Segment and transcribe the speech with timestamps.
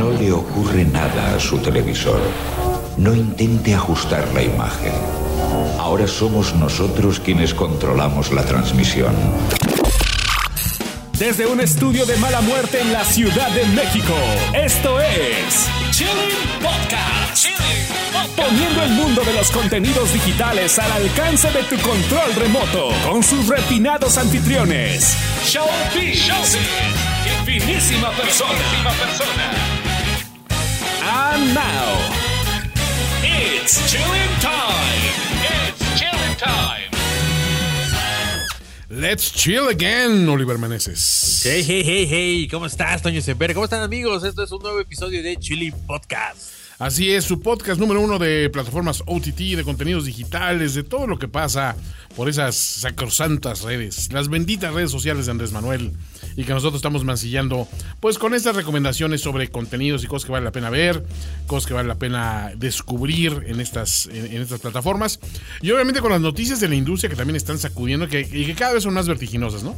[0.00, 2.18] No le ocurre nada a su televisor.
[2.96, 4.94] No intente ajustar la imagen.
[5.78, 9.14] Ahora somos nosotros quienes controlamos la transmisión.
[11.18, 14.14] Desde un estudio de mala muerte en la Ciudad de México,
[14.54, 17.48] esto es Chilling Podcast.
[18.34, 23.48] Poniendo el mundo de los contenidos digitales al alcance de tu control remoto con sus
[23.48, 25.14] refinados anfitriones.
[25.44, 26.14] Show B.
[27.44, 28.58] Infinísima persona.
[28.98, 29.69] persona.
[31.32, 31.96] And now,
[33.22, 35.14] it's chilling time.
[35.46, 36.90] It's chilling time.
[38.90, 41.40] Let's chill again, Oliver Meneses.
[41.44, 43.54] Hey, hey, hey, hey, ¿cómo estás, Toño Semper?
[43.54, 44.24] ¿Cómo están, amigos?
[44.24, 46.50] Esto es un nuevo episodio de Chilling Podcast.
[46.80, 51.18] Así es, su podcast número uno de plataformas OTT, de contenidos digitales, de todo lo
[51.18, 51.76] que pasa
[52.16, 55.92] por esas sacrosantas redes, las benditas redes sociales de Andrés Manuel,
[56.36, 57.68] y que nosotros estamos mancillando,
[58.00, 61.04] pues con estas recomendaciones sobre contenidos y cosas que vale la pena ver,
[61.46, 65.20] cosas que vale la pena descubrir en estas, en, estas plataformas,
[65.60, 68.54] y obviamente con las noticias de la industria que también están sacudiendo que, y que
[68.54, 69.76] cada vez son más vertiginosas, ¿no?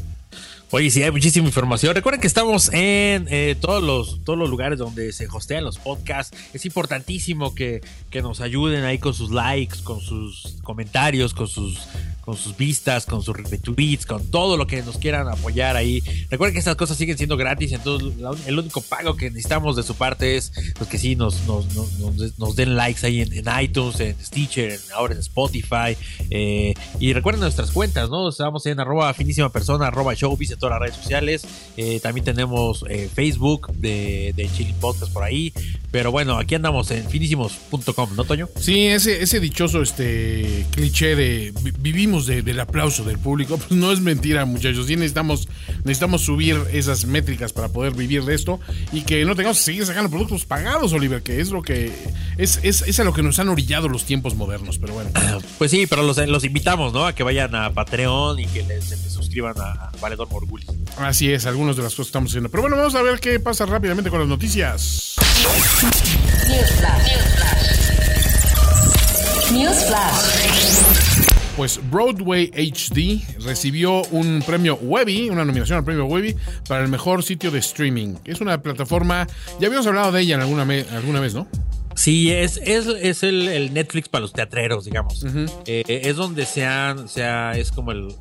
[0.75, 1.95] Oye, sí, hay muchísima información.
[1.95, 6.35] Recuerden que estamos en eh, todos, los, todos los lugares donde se hostean los podcasts.
[6.55, 11.79] Es importantísimo que, que nos ayuden ahí con sus likes, con sus comentarios, con sus
[12.23, 16.03] con sus vistas, con sus retweets, con todo lo que nos quieran apoyar ahí.
[16.31, 18.13] Recuerden que estas cosas siguen siendo gratis, entonces
[18.47, 21.67] el único pago que necesitamos de su parte es pues, que sí nos, nos,
[22.39, 25.97] nos, den likes ahí en, iTunes, en Stitcher, ahora en Spotify.
[26.31, 28.29] Eh, y recuerden nuestras cuentas, ¿no?
[28.29, 31.45] Estamos en arroba finísima persona, arroba showbiz en todas las redes sociales.
[31.77, 35.53] Eh, también tenemos eh, Facebook de, de Chilling Podcast por ahí.
[35.93, 38.49] Pero bueno, aquí andamos en finísimos.com, ¿no, Toño?
[38.59, 44.01] Sí, ese, ese dichoso este cliché de vivimos del aplauso del público, pues no es
[44.01, 44.87] mentira, muchachos.
[44.87, 45.49] Sí necesitamos,
[45.85, 48.59] necesitamos subir esas métricas para poder vivir de esto
[48.91, 51.93] y que no tengamos que seguir sacando productos pagados, Oliver, que es lo que
[52.39, 55.11] es, es, es a lo que nos han orillado los tiempos modernos, pero bueno.
[55.59, 57.07] Pues sí, pero los, los invitamos, ¿no?
[57.07, 60.67] A que vayan a Patreon y que les, suscriban a Valedor Morgulis.
[60.97, 62.49] Así es, algunas de las cosas que estamos haciendo.
[62.49, 65.17] Pero bueno, vamos a ver qué pasa rápidamente con las noticias.
[71.57, 76.35] Pues Broadway HD recibió un premio Webby, una nominación al premio Webby
[76.67, 78.15] para el mejor sitio de streaming.
[78.25, 79.27] Es una plataforma,
[79.61, 81.47] ya habíamos hablado de ella en alguna, alguna vez, ¿no?
[81.95, 85.25] Sí, es, es, el, Netflix para los teatreros, digamos.
[85.67, 88.15] Eh, es donde se han, sea, es como el,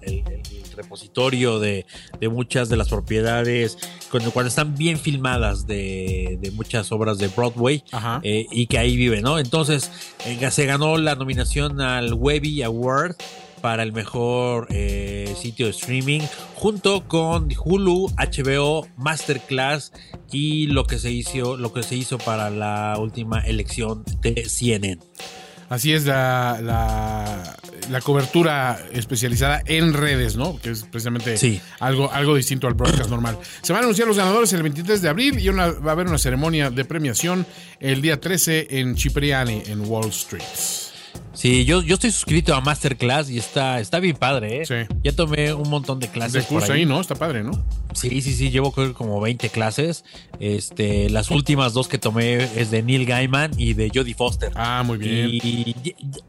[0.75, 1.85] repositorio de,
[2.29, 3.77] muchas de las propiedades,
[4.09, 7.83] cuando, cuando están bien filmadas de, muchas obras de Broadway
[8.23, 9.39] eh, y que ahí vive, ¿no?
[9.39, 9.91] Entonces,
[10.25, 13.15] eh, se ganó la nominación al Webby Award
[13.61, 16.21] para el mejor eh, sitio de streaming,
[16.55, 19.93] junto con Hulu, HBO, Masterclass
[20.31, 24.99] y lo que se hizo, lo que se hizo para la última elección de CNN.
[25.71, 26.59] Así es la,
[27.89, 30.59] la, cobertura especializada en redes, ¿no?
[30.59, 33.37] Que es precisamente algo, algo distinto al broadcast normal.
[33.61, 36.17] Se van a anunciar los ganadores el 23 de abril y va a haber una
[36.17, 37.45] ceremonia de premiación
[37.79, 40.90] el día 13 en Cipriani, en Wall Street.
[41.33, 44.65] Sí, yo, yo estoy suscrito a Masterclass y está, está bien padre, ¿eh?
[44.65, 44.95] Sí.
[45.03, 46.33] Ya tomé un montón de clases.
[46.33, 46.85] De curso ahí.
[46.85, 46.99] ¿no?
[46.99, 47.51] Está padre, ¿no?
[47.93, 50.03] Sí, sí, sí, llevo como 20 clases.
[50.39, 54.51] Este, las últimas dos que tomé es de Neil Gaiman y de Jodie Foster.
[54.55, 55.29] Ah, muy bien.
[55.31, 55.75] Y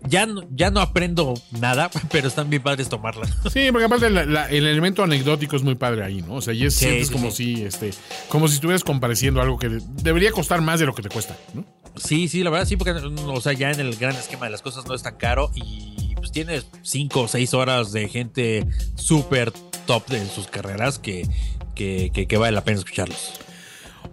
[0.07, 3.31] ya, ya no aprendo nada, pero están bien padres tomarlas.
[3.53, 6.35] Sí, porque aparte el elemento anecdótico es muy padre ahí, ¿no?
[6.35, 7.91] O sea, y es, sientes como si, este,
[8.29, 9.69] como si estuvieras compareciendo algo que
[10.03, 11.65] debería costar más de lo que te cuesta, ¿no?
[12.05, 14.63] Sí, sí, la verdad sí, porque o sea, ya en el gran esquema de las
[14.63, 19.53] cosas no es tan caro y pues tiene cinco o seis horas de gente súper
[19.87, 21.29] top en sus carreras que,
[21.75, 23.41] que, que, vale la pena escucharlos.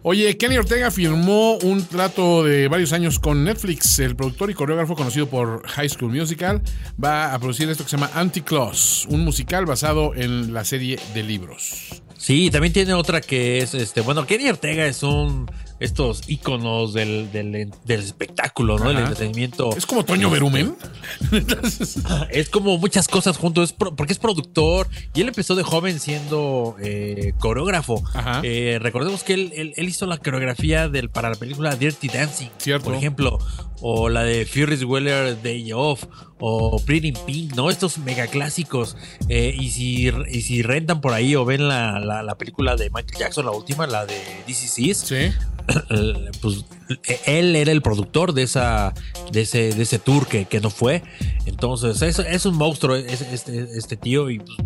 [0.03, 3.99] Oye, Kenny Ortega firmó un trato de varios años con Netflix.
[3.99, 6.61] El productor y coreógrafo conocido por High School Musical
[7.03, 11.23] va a producir esto que se llama Anti-Claus, un musical basado en la serie de
[11.23, 12.01] libros.
[12.17, 15.49] Sí, también tiene otra que es, este, bueno, Kenny Ortega es un
[15.79, 18.89] estos íconos del, del, espectáculo, ¿no?
[18.89, 19.75] Del entretenimiento.
[19.75, 20.75] Es como Toño Berumen.
[22.31, 27.33] es como muchas cosas juntos, porque es productor y él empezó de joven siendo eh,
[27.39, 28.03] coreógrafo.
[28.43, 32.49] Eh, recordemos que él, hizo la coreografía del, para la película Dirty Dancing,
[32.83, 33.39] por ejemplo,
[33.81, 36.05] o la de Furious Weller Day Off,
[36.39, 37.69] o Pretty Pink, ¿no?
[37.69, 38.95] Estos mega clásicos.
[39.27, 43.19] Eh, y, si, y si rentan por ahí o ven la, la, película de Michael
[43.19, 44.15] Jackson, la última, la de
[44.47, 45.31] DCCs, sí.
[46.41, 46.65] pues
[47.25, 48.93] él era el productor de esa
[49.31, 51.03] de ese, de ese tour que, que no fue.
[51.45, 54.57] Entonces, es, es un monstruo este, este tío y pues,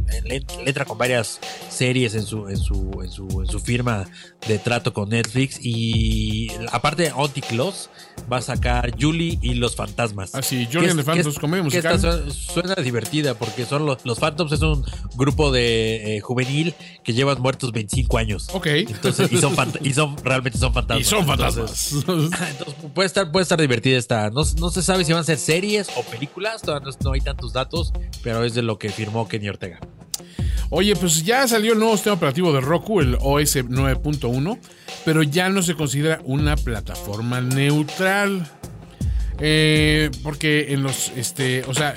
[0.64, 4.06] letra con varias series en su, en su, en su, en su firma
[4.48, 5.60] de trato con Netflix.
[5.62, 7.90] Y aparte de Anticlos,
[8.32, 10.34] va a sacar Julie y los fantasmas.
[10.36, 12.00] Ah, sí, Julie and the Phantoms, comedia musical.
[12.32, 14.86] suena, divertida porque son los, los Phantoms, es un
[15.16, 16.74] grupo de eh, juvenil
[17.04, 18.48] que llevan muertos 25 años.
[18.54, 18.68] Ok.
[18.68, 21.08] Entonces, y son, y son realmente son fantasmas.
[21.08, 21.94] Y son fantasmas.
[21.94, 22.40] Entonces,
[22.94, 24.30] puede estar, puede estar divertida esta.
[24.30, 27.22] No, no, se sabe si van a ser series o películas, todavía no, no hay
[27.22, 29.80] tantos datos, pero es de lo que firmó Kenny Ortega.
[30.76, 34.58] Oye, pues ya salió el nuevo sistema operativo de Roku, el OS 9.1,
[35.06, 38.50] pero ya no se considera una plataforma neutral.
[39.38, 41.94] Eh, porque en los, este, o sea,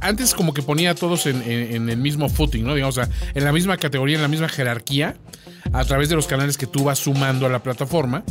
[0.00, 1.42] antes como que ponía a todos en,
[1.90, 2.74] el mismo footing, ¿no?
[2.74, 5.16] Digamos, o sea, en la misma categoría, en la misma jerarquía,
[5.70, 8.24] a través de los canales que tú vas sumando a la plataforma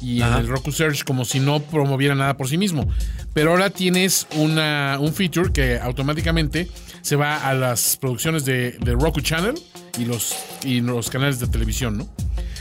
[0.00, 2.88] y en el Roku Search como si no promoviera nada por sí mismo.
[3.32, 6.68] Pero ahora tienes una, un feature que automáticamente
[7.02, 9.54] se va a las producciones de, Roku Channel
[9.98, 10.34] y los,
[10.64, 12.08] y los canales de televisión, ¿no?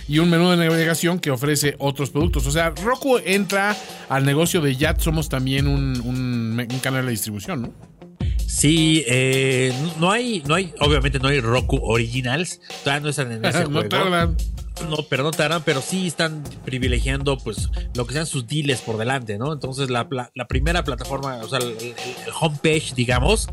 [0.07, 2.45] Y un menú de navegación que ofrece otros productos.
[2.45, 3.75] O sea, Roku entra
[4.07, 7.73] al negocio de ya somos también un, un, canal de distribución, ¿no?
[8.45, 13.43] Sí, eh, no hay, no hay, obviamente no hay Roku Originals, todavía no están en
[13.43, 14.37] ese no Tardan
[14.83, 18.97] no, pero no harán, pero sí están privilegiando pues lo que sean sus deals por
[18.97, 19.53] delante, ¿no?
[19.53, 20.07] Entonces la,
[20.47, 21.95] primera plataforma, o sea, el,
[22.39, 23.47] homepage, digamos,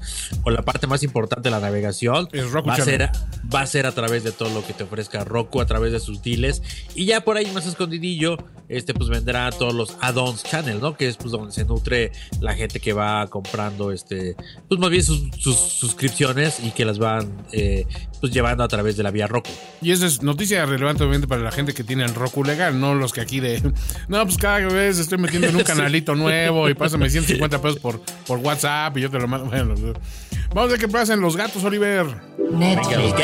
[0.45, 2.29] o la parte más importante de la navegación,
[2.67, 3.11] va, a ser,
[3.55, 6.01] va a ser a través de todo lo que te ofrezca Roku, a través de
[6.01, 6.63] sus deals,
[6.95, 8.37] y ya por ahí más escondidillo,
[8.69, 10.97] este pues vendrá todos los add-ons channel, ¿no?
[10.97, 14.37] Que es pues donde se nutre la gente que va comprando, este,
[14.69, 17.87] pues más bien sus, suscripciones y que las van eh,
[18.21, 19.51] pues llevando a través de la vía Roku.
[19.81, 23.13] Y esa es noticia relevante para la gente que tiene el Roku legal, no los
[23.13, 23.63] que aquí de.
[24.09, 28.01] No, pues cada vez estoy metiendo en un canalito nuevo y pásame 150 pesos por,
[28.27, 29.43] por WhatsApp y yo te lo mando.
[29.53, 29.75] Bueno,
[30.49, 32.07] vamos a ver qué pasa en los gatos, Oliver.
[32.53, 33.15] Netflix.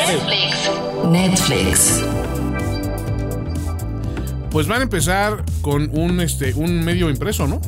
[1.09, 2.03] Netflix.
[4.51, 7.61] Pues van a empezar con un, este, un medio impreso, ¿no?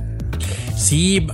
[0.75, 1.25] Sí,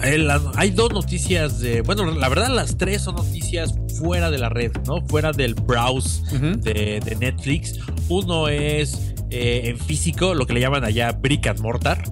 [0.56, 1.82] hay dos noticias de.
[1.82, 5.02] Bueno, la verdad, las tres son noticias fuera de la red, ¿no?
[5.08, 6.22] Fuera del browse
[6.58, 7.80] de, Netflix.
[8.10, 12.04] Uno es eh, en físico, lo que le llaman allá Brick and Mortar,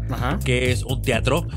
[0.43, 1.47] que es un teatro.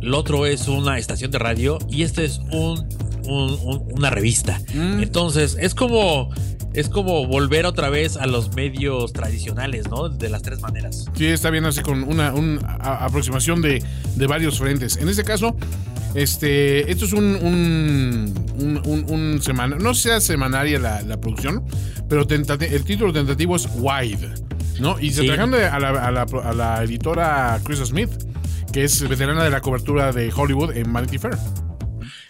[0.00, 1.78] El otro es una estación de radio.
[1.90, 2.86] Y este es un,
[3.28, 4.60] una revista.
[4.74, 5.02] Mm.
[5.02, 6.30] Entonces, es como
[6.74, 10.08] es como volver otra vez a los medios tradicionales, ¿no?
[10.08, 11.06] De las tres maneras.
[11.14, 12.32] Sí, está bien así con una,
[12.80, 13.82] aproximación de,
[14.28, 14.96] varios frentes.
[14.96, 15.56] En este caso,
[16.14, 21.64] este, esto es un, un, un, semana, no sea semanaria la, producción,
[22.08, 24.34] pero el título tentativo es Wide,
[24.80, 25.00] ¿no?
[25.00, 25.30] Y se sí.
[25.30, 28.10] a la, a, la, a la editora Chris Smith,
[28.72, 31.38] que es veterana de la cobertura de Hollywood en Vanity Fair.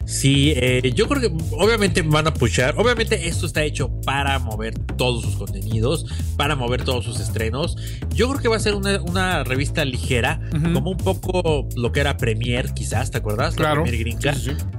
[0.09, 2.75] Sí, eh, yo creo que obviamente van a pushar.
[2.79, 6.07] Obviamente esto está hecho para mover todos sus contenidos,
[6.39, 7.77] para mover todos sus estrenos.
[8.15, 10.41] Yo creo que va a ser una, revista ligera,
[10.73, 13.55] como un poco lo que era Premier, quizás, ¿te acuerdas?
[13.55, 13.85] Claro.
[13.85, 14.35] La gringa.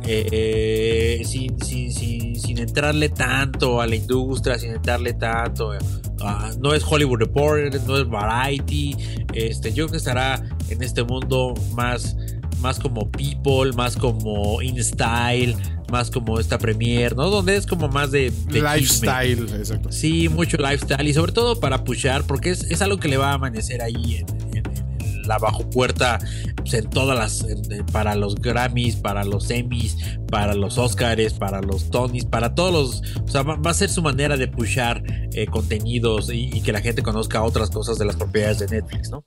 [0.08, 5.74] Eh, sin, sin, sin, sin, entrarle tanto a la industria, sin entrarle tanto.
[6.60, 8.98] no es Hollywood Reporter, no es Variety.
[9.36, 12.16] Este, yo creo que estará en este mundo más
[12.60, 15.56] más como People, más como InStyle,
[15.92, 17.30] más como esta Premiere, ¿no?
[17.30, 19.92] Donde es como más de, lifestyle, exacto.
[19.92, 23.34] Sí, mucho lifestyle y sobre todo para pushar, porque es, algo que le va a
[23.34, 24.24] amanecer ahí
[24.54, 24.64] en,
[25.26, 26.18] la bajo puerta
[26.56, 27.46] pues, en todas las
[27.92, 29.96] para los Grammys, para los Emmys,
[30.30, 34.02] para los Oscars, para los Tonys, para todos los, o sea, va, a ser su
[34.02, 38.16] manera de pushar eh, contenidos y, y, que la gente conozca otras cosas de las
[38.16, 39.24] propiedades de Netflix, ¿no?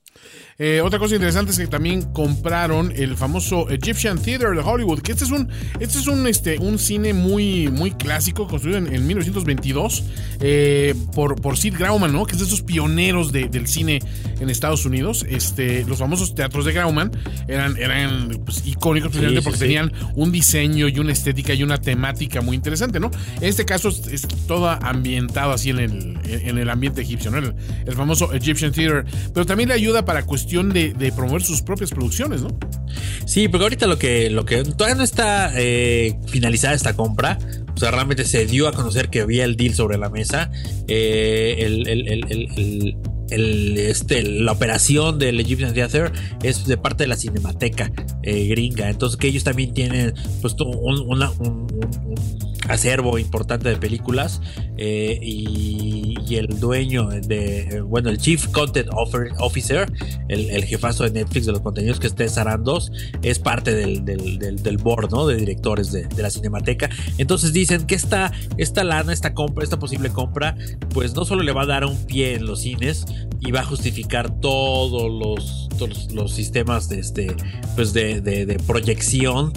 [0.59, 5.13] Eh, otra cosa interesante es que también compraron el famoso Egyptian Theater de Hollywood, que
[5.13, 5.49] este es un,
[5.81, 10.05] este es un, este, un cine muy, muy clásico, construido en, 1922
[10.41, 12.27] eh, por, por Sid Grauman, ¿no?
[12.27, 14.01] que es de esos pioneros del cine
[14.41, 15.25] en Estados Unidos.
[15.29, 17.11] Este, los famosos teatros de Grauman
[17.49, 22.41] eran, eran pues, icónicos precisamente porque tenían un diseño y una estética y una temática
[22.41, 23.01] muy interesante.
[23.01, 23.11] ¿no?
[23.41, 27.39] En este caso es, todo ambientado así en el, en el ambiente egipcio, ¿no?
[27.39, 27.55] el,
[27.87, 32.43] el famoso Egyptian Theater, pero también le ayuda para cuestionar de, promover sus propias producciones,
[32.43, 32.49] ¿no?
[33.27, 37.39] Sí, porque ahorita lo que, lo que todavía no está eh, finalizada esta compra,
[37.75, 40.51] o sea, realmente se dio a conocer que había el deal sobre la mesa.
[40.89, 42.97] Eh, el,
[43.33, 46.13] este, la operación del Egyptian Theater
[46.43, 47.91] es de parte de la Cinemateca
[48.23, 48.89] eh, gringa.
[48.91, 51.23] Entonces, que ellos también tienen pues, un,
[52.69, 54.41] acervo importante de películas
[54.77, 56.03] eh, y,
[56.33, 58.89] el dueño de, bueno, el Chief Content
[59.39, 59.93] Officer,
[60.29, 62.91] el, jefazo de Netflix de los contenidos que es César Andos,
[63.21, 65.27] es parte del, board, ¿no?
[65.27, 66.89] De directores de, la Cinemateca.
[67.19, 70.57] Entonces dicen que esta, esta lana, esta compra, esta posible compra,
[70.95, 73.05] pues no solo le va a dar un pie en los cines
[73.41, 75.69] y va a justificar todos los,
[76.15, 77.37] los sistemas de, este,
[77.77, 79.53] pues de proyección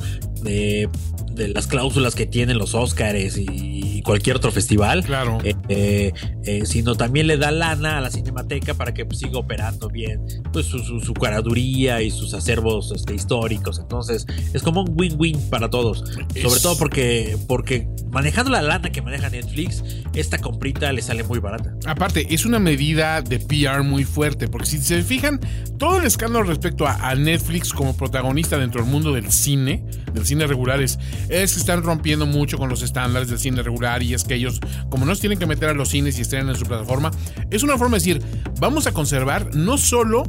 [0.46, 0.90] de
[1.36, 5.04] de las cláusulas que tienen los Oscars y, cualquier otro festival.
[5.04, 5.40] Claro.
[5.44, 9.40] Eh, eh, eh, sino también le da lana a la Cinemateca para que pues, siga
[9.40, 10.22] operando bien
[10.54, 13.80] pues, su, su, curaduría y sus acervos este, históricos.
[13.80, 16.04] Entonces, es como un win-win para todos.
[16.40, 19.84] Sobre todo porque, porque manejando la lana que maneja Netflix,
[20.14, 21.74] esta comprita le sale muy barata.
[21.88, 25.40] Aparte, es una medida de PR muy fuerte, porque si se fijan,
[25.80, 29.84] todo el escándalo respecto a, a Netflix como protagonista dentro del mundo del cine,
[30.14, 30.98] del cine regular, es
[31.30, 35.06] que están rompiendo mucho con los estándares del cine regular y es que ellos, como
[35.06, 37.12] no se tienen que meter a los cines y estrenan en su plataforma,
[37.50, 38.22] es una forma de decir,
[38.60, 40.24] vamos a conservar no solo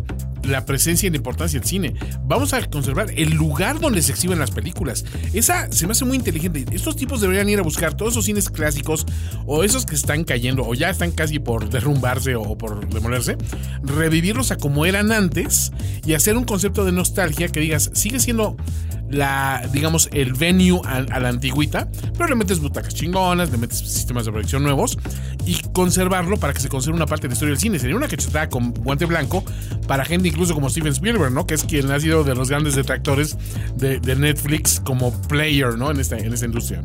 [0.47, 1.95] la presencia y la importancia del cine.
[2.25, 5.05] Vamos a conservar el lugar donde se exhiben las películas.
[5.33, 6.65] Esa se me hace muy inteligente.
[6.73, 9.07] Estos tipos deberían ir a buscar todos esos cines clásicos
[9.47, 13.37] o esos que están cayendo o ya están casi por derrumbarse o por demolerse,
[13.83, 15.73] revivirlos a como eran antes
[16.05, 18.57] y hacer un concepto de nostalgia que digas, sigue siendo
[19.11, 24.25] la, digamos, el venue a, la antigüita, pero le metes butacas chingonas, le metes sistemas
[24.25, 24.99] de proyección nuevos
[25.45, 27.79] y conservarlo para que se conserve una parte de la historia del cine.
[27.79, 29.45] Sería una cachetada con guante blanco
[29.87, 31.47] para gente incluso como Steven Spielberg, ¿no?
[31.47, 33.38] Que es quien ha sido de los grandes detractores
[33.75, 35.90] de, Netflix como player, ¿no?
[35.90, 36.85] En esta, en esta industria.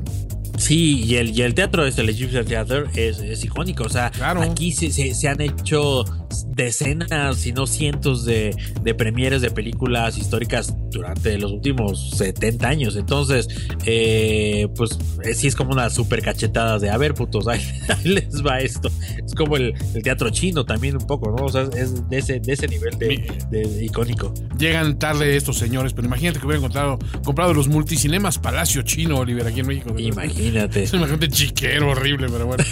[0.57, 3.83] Sí, y el, y el teatro, este, el Egyptian Theater, es, es icónico.
[3.83, 4.09] O sea,
[4.41, 6.05] aquí se, se, han hecho
[6.49, 12.95] decenas, si no cientos de, de premieres de películas históricas durante los últimos 70 años.
[12.95, 13.47] Entonces,
[13.85, 17.61] eh, pues eh, sí es como una super cachetada de, a ver, putos, ahí,
[18.03, 18.89] les va esto.
[19.25, 19.73] Es como el,
[20.03, 21.45] teatro chino también un poco, ¿no?
[21.45, 24.33] O sea, es de ese, de ese nivel de, icónico.
[24.57, 29.47] Llegan tarde estos señores, pero imagínate que hubieran comprado, comprado los multicinemas Palacio Chino, Oliver,
[29.47, 29.93] aquí en México.
[29.97, 30.81] Imagínate.
[30.91, 32.63] Es gente chiquero horrible, pero bueno.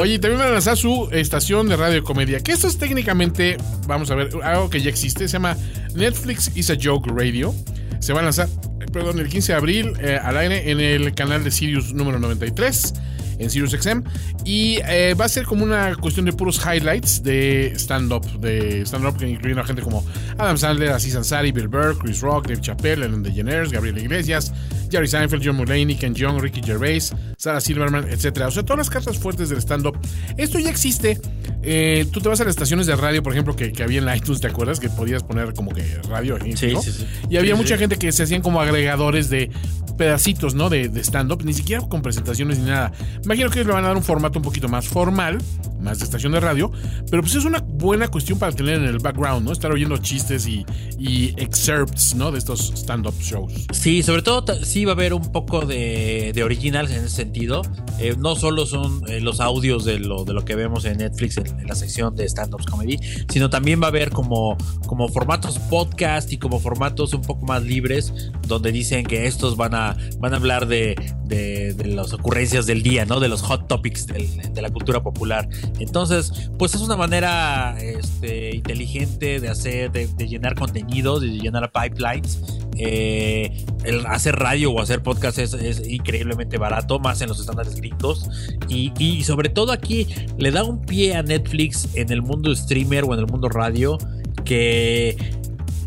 [0.00, 4.14] Oye, también van a lanzar su estación de radio comedia, que esto técnicamente, vamos a
[4.14, 5.56] ver, algo que ya existe, se llama
[5.94, 7.54] Netflix is a Joke Radio.
[8.00, 8.48] Se va a lanzar,
[8.92, 12.94] perdón, el 15 de abril eh, al aire en el canal de Sirius número 93
[13.38, 14.02] en SiriusXM.
[14.44, 18.24] Y eh, va a ser como una cuestión de puros highlights de stand-up.
[18.40, 20.04] De stand-up que a gente como
[20.38, 24.52] Adam Sandler, Aziz Ansari, Bill Burr, Chris Rock, Dave Chappelle, Ellen DeGeneres, Gabriel Iglesias,
[24.92, 28.42] Jerry Seinfeld, John Mulaney, Ken Jeong, Ricky Gervais, Sarah Silverman, etc.
[28.46, 29.98] O sea, todas las cartas fuertes del stand-up.
[30.36, 31.18] Esto ya existe.
[31.62, 34.40] Eh, tú te vas a las estaciones de radio, por ejemplo, que, había en iTunes,
[34.40, 34.80] ¿te acuerdas?
[34.80, 36.38] Que podías poner como que radio.
[36.44, 37.06] Sí, sí, sí.
[37.30, 39.50] Y había mucha gente que se hacían como agregadores de
[39.96, 40.68] pedacitos, ¿no?
[40.68, 42.92] De, de stand-up, ni siquiera con presentaciones ni nada.
[43.24, 45.38] Imagino que le van a dar un formato un poquito más formal,
[45.82, 46.70] más de estación de radio,
[47.10, 49.52] pero pues es una buena cuestión para tener en el background, ¿no?
[49.52, 50.64] Estar oyendo chistes y,
[50.98, 52.30] y excerpts, ¿no?
[52.32, 53.52] De estos stand-up shows.
[53.72, 57.62] Sí, sobre todo sí va a haber un poco de, de originals en ese sentido.
[57.98, 61.36] Eh, no solo son eh, los audios de lo, de lo que vemos en Netflix
[61.36, 62.98] en, la sección de stand-up comedy,
[63.28, 67.62] sino también va a haber como, como formatos podcast y como formatos un poco más
[67.62, 68.12] libres,
[68.46, 72.82] donde dicen que estos van a, van a hablar de, de, de las ocurrencias del
[72.82, 73.20] día, ¿no?
[73.20, 75.48] De los hot topics de la cultura popular.
[75.78, 82.40] Entonces, pues es una manera este, inteligente de hacer, de, llenar contenidos, de llenar pipelines.
[82.76, 83.64] Eh,
[84.06, 88.28] hacer radio o hacer podcast es, increíblemente barato, más en los estándares gringos.
[88.68, 90.06] Y, y sobre todo aquí
[90.38, 93.98] le da un pie a Netflix en el mundo streamer o en el mundo radio
[94.44, 95.16] que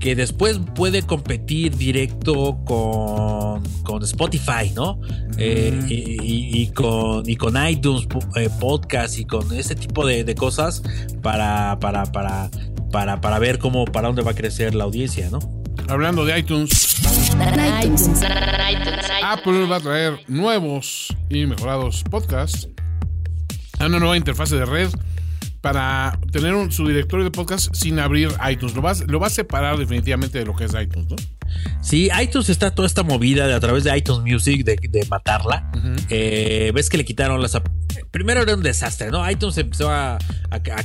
[0.05, 5.01] que después puede competir directo con, con Spotify, ¿no?
[5.39, 10.83] Eh, y, con, y con iTunes eh, Podcast y con ese tipo de, cosas
[11.23, 12.51] para, para, para,
[12.91, 15.39] para, para ver cómo, para dónde va a crecer la audiencia, ¿no?
[15.87, 17.01] Hablando de iTunes,
[19.23, 22.69] Apple va a traer nuevos y mejorados podcasts.
[23.79, 24.89] A una nueva interfase de red
[25.65, 28.75] para tener un, su directorio de podcast sin abrir iTunes.
[28.75, 31.15] Lo va, lo va a separar definitivamente de lo que es iTunes, ¿no?
[31.81, 35.71] Sí, iTunes está toda esta movida de a través de iTunes Music de, matarla.
[36.11, 37.59] Eh, ves que le quitaron las.
[38.11, 39.29] Primero era un desastre, ¿no?
[39.29, 40.17] iTunes empezó a,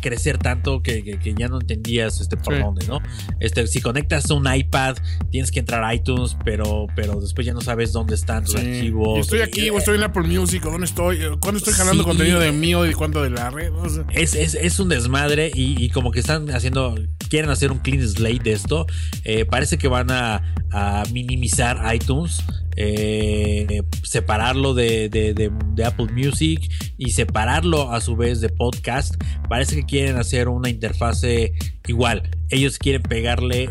[0.01, 3.01] crecer tanto que, ya no entendías este por dónde, ¿no?
[3.39, 4.97] Este, si conectas un iPad,
[5.31, 9.21] tienes que entrar a iTunes, pero, pero después ya no sabes dónde están tus archivos.
[9.21, 11.21] estoy aquí o estoy en Apple Music, ¿dónde estoy?
[11.41, 13.73] ¿Cuándo estoy jalando contenido de mío y cuánto de la red?
[14.13, 16.97] es, un desmadre y, como que están haciendo,
[17.29, 18.87] quieren hacer un clean slate de esto.
[19.25, 22.43] Eh, parece que van a a minimizar iTunes
[22.77, 29.15] eh, separarlo de, de, de, Apple Music y separarlo a su vez de podcast.
[29.49, 31.53] Parece que quieren hacer una interfase
[31.87, 32.31] igual.
[32.49, 33.71] Ellos quieren pegarle.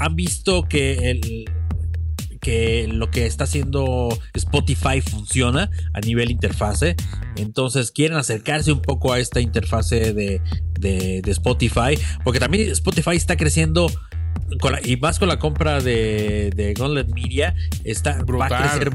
[0.00, 1.44] Han visto que el
[2.40, 6.96] que lo que está haciendo Spotify funciona a nivel interfase.
[7.36, 11.98] Entonces quieren acercarse un poco a esta interfase de, Spotify.
[12.24, 13.90] Porque también Spotify está creciendo.
[14.84, 17.54] Y más con la compra de, de Gauntlet Media,
[17.84, 18.90] está, va a crecer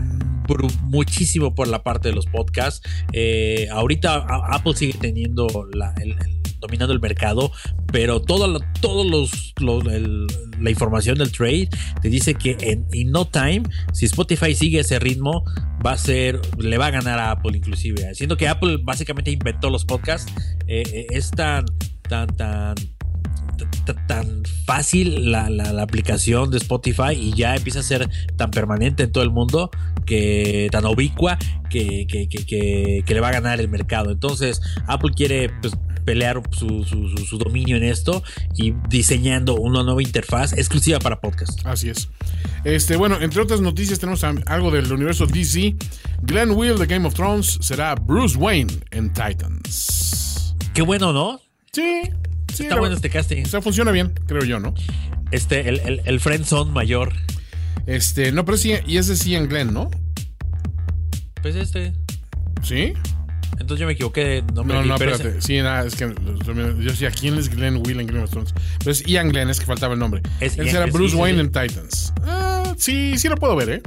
[0.83, 2.87] muchísimo por la parte de los podcasts.
[3.13, 6.15] Eh, ahorita Apple sigue teniendo la, el
[6.63, 7.51] dominando el mercado,
[7.91, 9.53] pero todo, todos los,
[10.59, 11.69] la información del trade
[12.01, 15.43] te dice que en no time, si Spotify sigue ese ritmo,
[15.85, 18.15] va a ser, le va a ganar a Apple inclusive.
[18.15, 20.31] Siendo que Apple básicamente inventó los podcasts,
[20.67, 21.65] eh, eh, es tan,
[22.07, 22.75] tan, tan
[24.07, 25.47] tan fácil la,
[25.81, 29.69] aplicación de Spotify y ya empieza a ser tan permanente en todo el mundo
[30.05, 31.37] que tan ubicua
[31.69, 34.11] que, que, le va a ganar el mercado.
[34.11, 35.73] Entonces Apple quiere pues,
[36.05, 38.23] pelear su, dominio en esto
[38.55, 41.65] y diseñando una nueva interfaz exclusiva para podcast.
[41.65, 42.09] Así es.
[42.63, 45.75] Este, bueno, entre otras noticias tenemos algo del universo DC.
[46.21, 50.55] Glenn Will de Game of Thrones será Bruce Wayne en Titans.
[50.73, 51.41] Qué bueno, ¿no?
[51.71, 52.09] Sí.
[52.59, 53.43] Está bueno este casting.
[53.43, 54.73] O sea, funciona bien, creo yo, ¿no?
[55.31, 57.13] Este, el, el, el Friendzone mayor.
[57.85, 59.89] Este, no, pero sí, y ese sí en Glenn, ¿no?
[61.41, 61.93] Pues este.
[62.61, 62.93] ¿Sí?
[63.59, 64.77] Entonces yo me equivoqué de nombre.
[64.77, 65.41] No, no, espérate.
[65.41, 66.13] Sí, nada, es que
[66.45, 68.53] yo decía, ¿quién es Glenn Will en Game of Thrones?
[68.79, 70.21] Pero es Ian Glenn, es que faltaba el nombre.
[70.39, 72.13] Es Él será Bruce Wayne en Titans.
[72.23, 73.81] Ah, sí, sí lo puedo ver, ¿eh?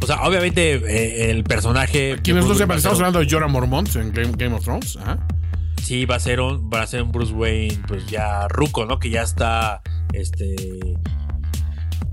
[0.00, 2.18] O sea, obviamente eh, el personaje.
[2.22, 4.96] Quienes no sepan, estamos hablando de Jorah Mormont en Game, of Thrones.
[4.96, 5.18] Ajá.
[5.82, 8.98] Sí, va a ser un, va a ser un Bruce Wayne, pues ya ruco, ¿no?
[8.98, 9.82] Que ya está,
[10.12, 10.56] este,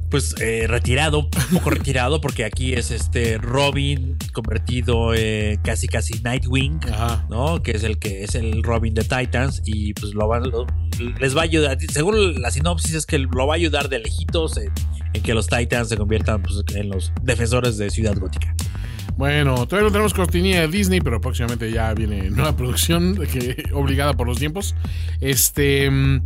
[0.10, 6.22] pues eh, retirado, un poco retirado, porque aquí es este Robin convertido eh, casi casi
[6.22, 6.80] Nightwing,
[7.30, 7.62] ¿no?
[7.62, 10.44] Que es el que es el Robin de Titans y pues lo van,
[11.20, 14.58] les va a ayudar, según la sinopsis es que lo va a ayudar de lejitos
[14.58, 14.72] en,
[15.22, 18.56] que los Titans se conviertan pues, en los defensores de Ciudad Gótica.
[19.18, 24.14] Bueno, todavía no tenemos cortinilla de Disney, pero próximamente ya viene nueva producción que, obligada
[24.14, 24.76] por los tiempos.
[25.22, 25.90] Este.
[25.90, 26.26] Mm,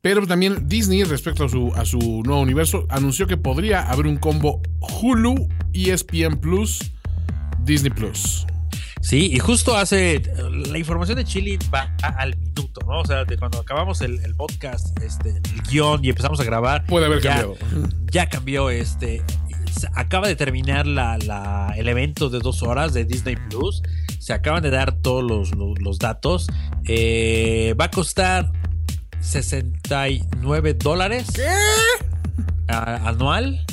[0.00, 4.16] pero también Disney, respecto a su, a su nuevo universo, anunció que podría haber un
[4.16, 6.92] combo Hulu, ESPN Plus,
[7.64, 8.46] Disney Plus.
[9.02, 10.22] Sí, y justo hace.
[10.68, 13.00] La información de Chile va al minuto, ¿no?
[13.00, 16.86] O sea, de cuando acabamos el, podcast, este, el guion y empezamos a grabar.
[16.86, 17.56] Puede haber cambiado.
[18.10, 19.22] Ya cambió este.
[19.94, 23.82] Acaba de terminar la, el evento de dos horas de Disney Plus.
[24.18, 26.48] Se acaban de dar todos los, los, datos.
[26.86, 28.50] Eh, va a costar
[29.20, 31.28] 69 dólares.
[31.34, 31.46] ¿Qué?
[32.68, 33.64] anual.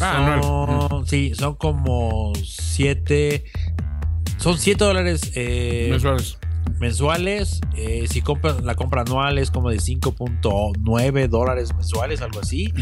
[0.00, 3.44] Ah, son, Sí, son como 7.
[4.38, 6.38] Son 7 dólares eh, mensuales.
[6.80, 7.60] Mensuales.
[7.76, 12.72] Eh, si compras la compra anual es como de 5.9 dólares mensuales, algo así.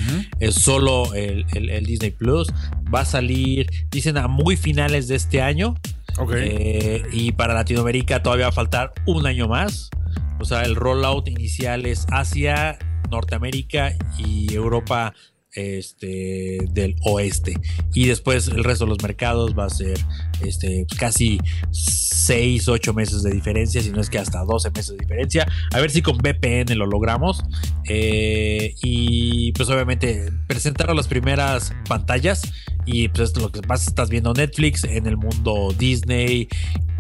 [0.41, 1.47] Es solo el,
[1.85, 2.49] Disney Plus.
[2.95, 5.75] Va a salir, dicen, a muy finales de este año.
[6.35, 9.91] Eh, y para Latinoamérica todavía va a faltar un año más.
[10.39, 12.79] O sea, el rollout inicial es Asia,
[13.11, 15.15] Norteamérica y Europa
[15.57, 17.55] este, del oeste.
[17.95, 19.99] Y después el resto de los mercados va a ser
[20.43, 21.39] este, casi
[21.73, 25.47] 6, 8 meses de diferencia, si no es que hasta 12 meses de diferencia.
[25.73, 27.43] A ver si con VPN lo logramos.
[27.89, 32.43] Eh, y pues obviamente presentar las primeras pantallas.
[32.85, 36.49] Y pues esto es lo que más estás viendo Netflix en el mundo Disney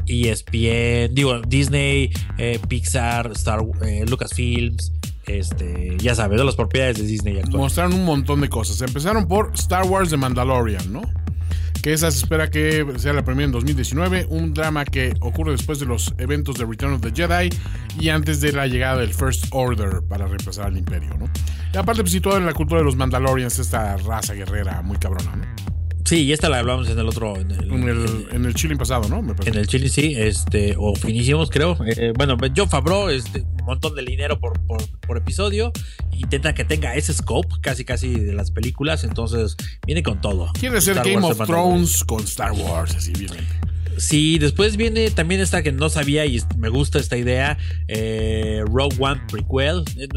[0.09, 4.93] ESPN, digo, Disney, eh, Pixar, Star, eh, Lucasfilms,
[5.27, 8.81] este, ya sabes, de las propiedades de Disney Mostraron un montón de cosas.
[8.81, 11.03] Empezaron por Star Wars The Mandalorian, ¿no?
[11.83, 14.27] Que esa se espera que sea la primera en 2019.
[14.29, 17.51] Un drama que ocurre después de los eventos de Return of the Jedi
[18.01, 21.29] y antes de la llegada del First Order para reemplazar al Imperio, ¿no?
[21.73, 25.37] Y aparte, pues situado en la cultura de los Mandalorians, esta raza guerrera muy cabrona,
[25.37, 25.67] ¿no?
[26.07, 27.37] Sí, y esta la hablamos en el otro.
[27.37, 29.35] En el, en el, chile pasado, ¿no?
[29.45, 31.77] en el chile, sí, este, o finísimos, creo.
[31.85, 35.73] Eh, bueno, John Favreau, este, montón de dinero por, por, episodio.
[36.13, 39.05] Intenta que tenga ese scope, casi, casi de las películas.
[39.05, 40.51] Entonces, viene con todo.
[40.59, 43.39] Quiere ser Game of Thrones con Star Wars, así viene.
[43.97, 47.57] Sí, después viene también esta que no sabía y me gusta esta idea,
[47.89, 49.85] eh, Rogue One Prequel.
[49.97, 50.09] Eh,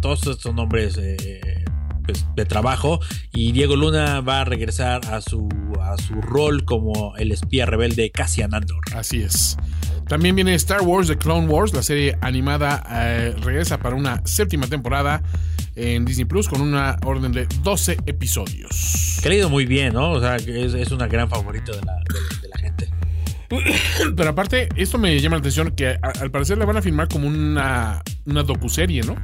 [0.00, 1.64] todos estos nombres eh,
[2.06, 3.00] pues, de trabajo
[3.32, 5.48] y Diego Luna va a regresar a su,
[5.80, 8.82] a su rol como el espía rebelde Cassian Andor.
[8.94, 9.58] Así es.
[10.08, 14.66] También viene Star Wars The Clone Wars, la serie animada eh, regresa para una séptima
[14.68, 15.22] temporada
[15.74, 19.18] en Disney Plus con una orden de 12 episodios.
[19.30, 20.12] Ido muy bien, ¿no?
[20.12, 22.88] O sea, es, es una gran favorita de la, de- de la gente.
[24.16, 27.08] Pero aparte, esto me llama la atención que a- al parecer la van a filmar
[27.08, 29.16] como una, una docuserie, ¿no?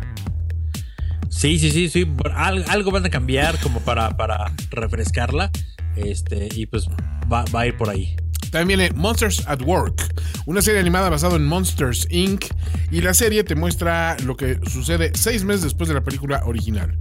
[1.31, 2.07] Sí, sí, sí, sí.
[2.35, 5.51] al- algo van a cambiar como para, para refrescarla.
[5.97, 6.89] Este, y pues
[7.33, 8.17] va, va a ir por ahí.
[8.53, 10.15] También viene Monsters at Work,
[10.47, 12.45] una serie animada basada en Monsters Inc.
[12.91, 16.97] Y la serie te muestra lo que sucede seis meses después de la película original.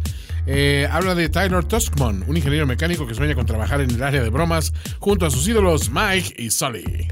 [0.47, 4.23] Eh, habla de Tyler Tuskman, un ingeniero mecánico que sueña con trabajar en el área
[4.23, 7.09] de bromas junto a sus ídolos Mike y Sully.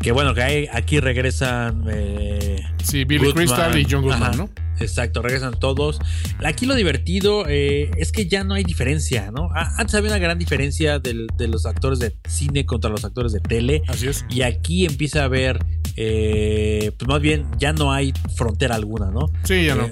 [0.00, 1.84] Que bueno, que aquí regresan.
[1.88, 3.46] eh, Sí, Billy Goodman.
[3.46, 4.50] Crystal y John Goodman, Ajá, ¿no?
[4.80, 5.98] Exacto, regresan todos.
[6.44, 9.50] Aquí lo divertido eh, es que ya no hay diferencia, ¿no?
[9.54, 13.40] Antes había una gran diferencia del- de los actores de cine contra los actores de
[13.40, 13.82] tele.
[13.88, 14.24] Así es.
[14.30, 15.58] Y aquí empieza a haber,
[15.96, 19.30] eh, pues más bien, ya no hay frontera alguna, ¿no?
[19.44, 19.84] Sí, ya no.
[19.86, 19.90] Eh,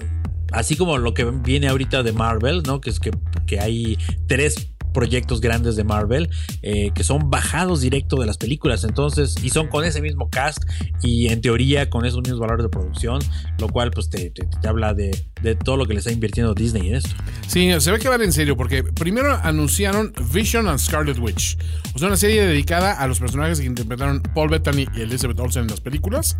[0.52, 2.80] así como lo que viene ahorita de Marvel, ¿no?
[2.80, 3.10] Que es que,
[3.46, 6.28] que hay tres proyectos grandes de Marvel
[6.62, 10.58] eh, que son bajados directo de las películas entonces y son con ese mismo cast
[11.02, 13.20] y en teoría con esos mismos valores de producción
[13.58, 15.10] lo cual pues te, te- habla de,
[15.42, 17.10] de todo lo que le está invirtiendo Disney en esto
[17.46, 21.56] Sí, se ve que van en serio porque primero anunciaron Vision and Scarlet Witch,
[21.94, 25.62] o sea, una serie dedicada a los personajes que interpretaron Paul Bettany y Elizabeth Olsen
[25.62, 26.36] en las películas.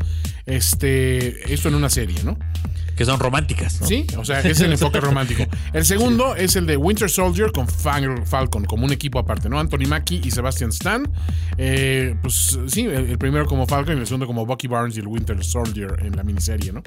[0.47, 2.39] Este, esto en una serie, ¿no?
[2.99, 3.87] Que son románticas ¿no?
[3.87, 5.45] Sí, o sea, es el enfoque romántico.
[5.73, 9.59] El segundo es el de Winter Soldier con Fal- Falcon, como un equipo aparte, ¿no?
[9.61, 11.09] Anthony Mackie y Sebastian Stan.
[11.57, 15.01] Eh, pues sí, el, el primero como Falcon y el segundo como Bucky Barnes y
[15.01, 16.83] el Winter Soldier en la miniserie, ¿no?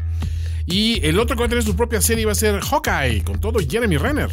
[0.65, 3.39] Y el otro que va a tener su propia serie va a ser Hawkeye, con
[3.39, 4.30] todo Jeremy Renner.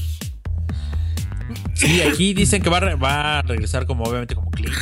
[1.75, 4.75] Sí, aquí dicen que va, a re- va a regresar como obviamente como Clint.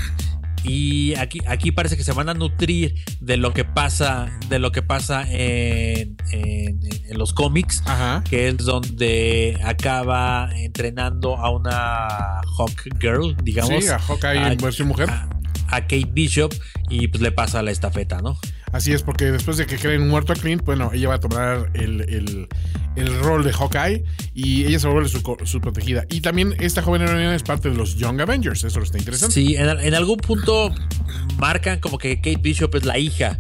[0.65, 4.73] Y aquí, aquí parece que se van a nutrir de lo que pasa, de lo
[4.73, 6.56] que pasa en- en
[7.27, 8.23] los cómics, Ajá.
[8.29, 13.85] que es donde acaba entrenando a una Hawk Girl, digamos.
[13.85, 15.11] Sí, a Hawkeye en versión mujer.
[15.11, 15.29] A,
[15.69, 16.55] a Kate Bishop
[16.89, 18.39] y pues le pasa la estafeta, ¿no?
[18.73, 21.71] Así es, porque después de que creen muerto a Clint, bueno, ella va a tomar
[21.75, 22.49] el, el-
[22.95, 26.05] el rol de Hawkeye y ella se vuelve su, su protegida.
[26.09, 29.35] Y también esta joven heroína es parte de los Young Avengers, eso está interesante.
[29.35, 30.73] Sí, en, en algún punto
[31.39, 33.39] marcan como que Kate Bishop es la hija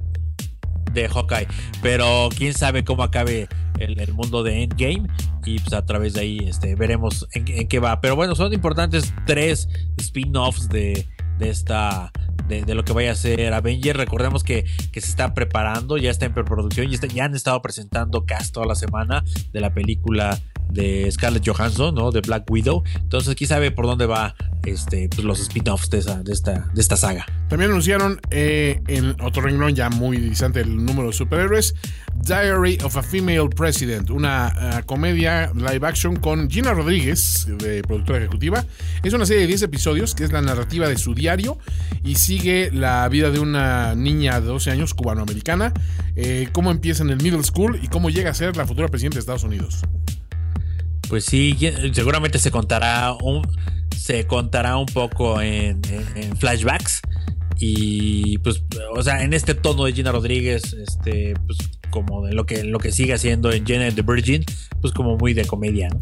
[0.93, 1.47] de Hawkeye,
[1.83, 5.09] pero quién sabe cómo acabe el, mundo de Endgame
[5.45, 8.01] y pues a través de ahí este, veremos en, qué va.
[8.01, 11.07] Pero bueno, son importantes tres spin-offs de,
[11.41, 12.13] esta...
[12.49, 16.27] De, lo que vaya a ser Avenger, recordemos que, que se está preparando, ya está
[16.27, 20.39] en preproducción, ya, está- ya han estado presentando cast toda la semana de la película
[20.71, 22.11] de Scarlett Johansson, ¿no?
[22.11, 22.83] De Black Widow.
[22.97, 24.35] Entonces, quién sabe por dónde va
[24.67, 27.25] este, pues, los spin-offs de, esta, de esta saga.
[27.49, 31.75] También anunciaron eh, en otro renglón ya muy distante el número de superhéroes,
[32.17, 38.19] Diary of a Female President, una eh, comedia live action con Gina Rodríguez, de productora
[38.19, 38.65] ejecutiva.
[39.05, 41.59] Es una serie de 10 episodios que es la narrativa de su diario
[42.05, 45.73] y sigue la vida de una niña de 12 años cubanoamericana,
[46.17, 49.17] eh, cómo empieza en el middle school y cómo llega a ser la futura presidenta
[49.17, 49.83] de Estados Unidos.
[51.09, 51.57] Pues sí,
[51.93, 53.47] seguramente se contará un,
[53.97, 55.81] se contará un poco en,
[56.39, 57.01] flashbacks.
[57.59, 58.63] Y pues,
[58.95, 61.59] o sea, en este tono de Gina Rodríguez, este, pues
[61.91, 64.45] como de lo que, lo que sigue haciendo en Jenna the Virgin,
[64.83, 65.99] pues como muy de comedia, ¿no?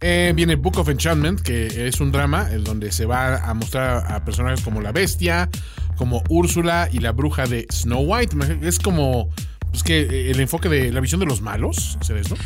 [0.00, 4.12] Eh, viene Book of Enchantment, que es un drama en donde se va a mostrar
[4.12, 5.48] a personajes como la bestia,
[5.96, 8.36] como Úrsula y la bruja de Snow White.
[8.62, 9.30] Es como
[9.70, 12.36] pues que eh, el enfoque de la visión de los malos, ¿será eso?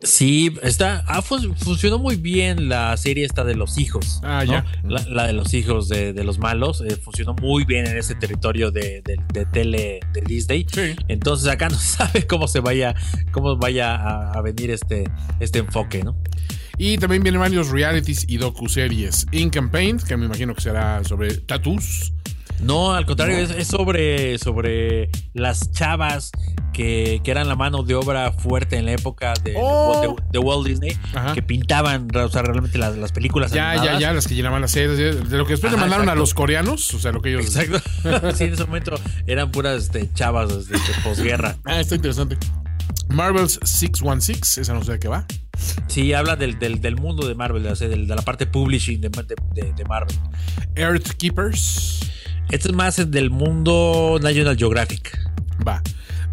[0.00, 4.20] Sí, está, ah, fun- funcionó muy bien la serie esta de los hijos.
[4.22, 4.52] Ah, ¿no?
[4.52, 4.64] ya.
[4.84, 6.82] La, la de los hijos de, de los malos.
[6.82, 10.66] eh, funcionó muy bien en ese territorio de, de- de tele de Disney.
[10.70, 10.94] Sí.
[11.08, 12.94] Entonces acá no se sabe cómo se vaya,
[13.32, 15.04] cómo vaya a, a venir este,
[15.40, 16.14] este enfoque, ¿no?
[16.78, 19.26] Y también vienen varios realities y docuseries.
[19.32, 22.12] Ink and Paint, que me imagino que será sobre tattoos.
[22.60, 26.30] No, al contrario, es, es sobre, sobre las chavas
[26.72, 30.16] que, que eran la mano de obra fuerte en la época de, Oh.
[30.16, 31.32] de- de Walt Disney, Ajá.
[31.34, 33.50] que pintaban o sea, realmente las, las películas.
[33.52, 34.00] Ya, ya, animadas.
[34.00, 34.96] ya, las que llenaban las series.
[35.30, 37.44] De lo que después le mandaron a los coreanos, o sea, lo que ellos.
[37.56, 37.80] Exacto.
[38.34, 41.56] sí, en ese momento eran puras este, chavas este, de posguerra.
[41.64, 42.36] Ah, está interesante.
[43.08, 45.26] Marvel's 616, esa no sé de qué va.
[45.86, 49.00] Sí, habla del, del, del mundo de Marvel, o sea, del- de la parte publishing
[49.00, 50.14] de- de- de Marvel.
[50.74, 52.00] Earth Keepers,
[52.50, 55.18] Este es más del mundo National Geographic.
[55.66, 55.82] va.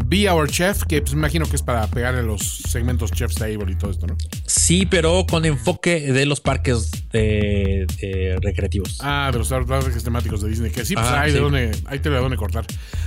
[0.05, 3.71] Be Our Chef, que pues, me imagino que es para pegarle los segmentos Chef's Table
[3.71, 4.17] y todo esto, ¿no?
[4.45, 8.97] Sí, pero con enfoque de los parques de, de recreativos.
[9.01, 11.43] Ah, de los parques temáticos de Disney, que sí, pues Ajá, hay, de sí.
[11.43, 12.65] dónde, hay tela de dónde cortar.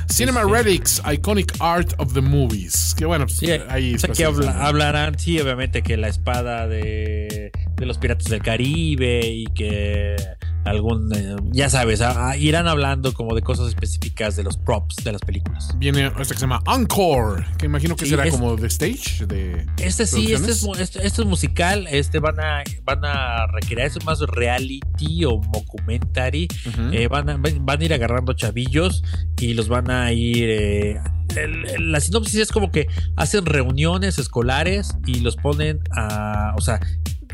[0.09, 2.95] Cinema Relics, Iconic Art of the Movies.
[2.97, 6.69] Que bueno, pues, Sí, ahí o sea, que habla- hablarán, sí, obviamente que la espada
[6.69, 10.17] de, de los piratas del Caribe y que
[10.65, 14.97] algún, eh, ya sabes, a- a- irán hablando como de cosas específicas de los props
[15.05, 15.73] de las películas.
[15.79, 19.27] Viene esta que se llama Encore, que imagino que Sí, será como de stage.
[19.27, 23.87] De Este sí, este es, este, este es musical, este van a, van a recrear,
[23.87, 26.49] es más reality o documentary.
[26.93, 29.05] Eh, van, a, van a ir agarrando chavillos
[29.41, 30.49] y los van a ir.
[30.51, 31.01] eh,
[31.37, 32.87] el- el- la sinopsis es como que
[33.17, 36.55] hacen reuniones escolares y los ponen a.
[36.57, 36.81] O sea,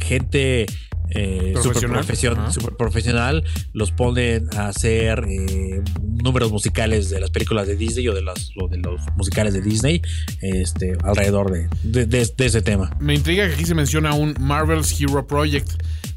[0.02, 0.66] gente.
[1.14, 2.04] Eh, super, Profesional.
[2.04, 2.52] profesion- Ajá.
[2.52, 5.82] super profesional los ponen a hacer eh,
[6.24, 9.60] números musicales de las películas de Disney o de los, o de los musicales de
[9.60, 10.00] Disney
[10.40, 12.96] este, alrededor de, de- de- de ese tema.
[12.98, 15.70] Me intriga que aquí se menciona un Marvel's Hero Project.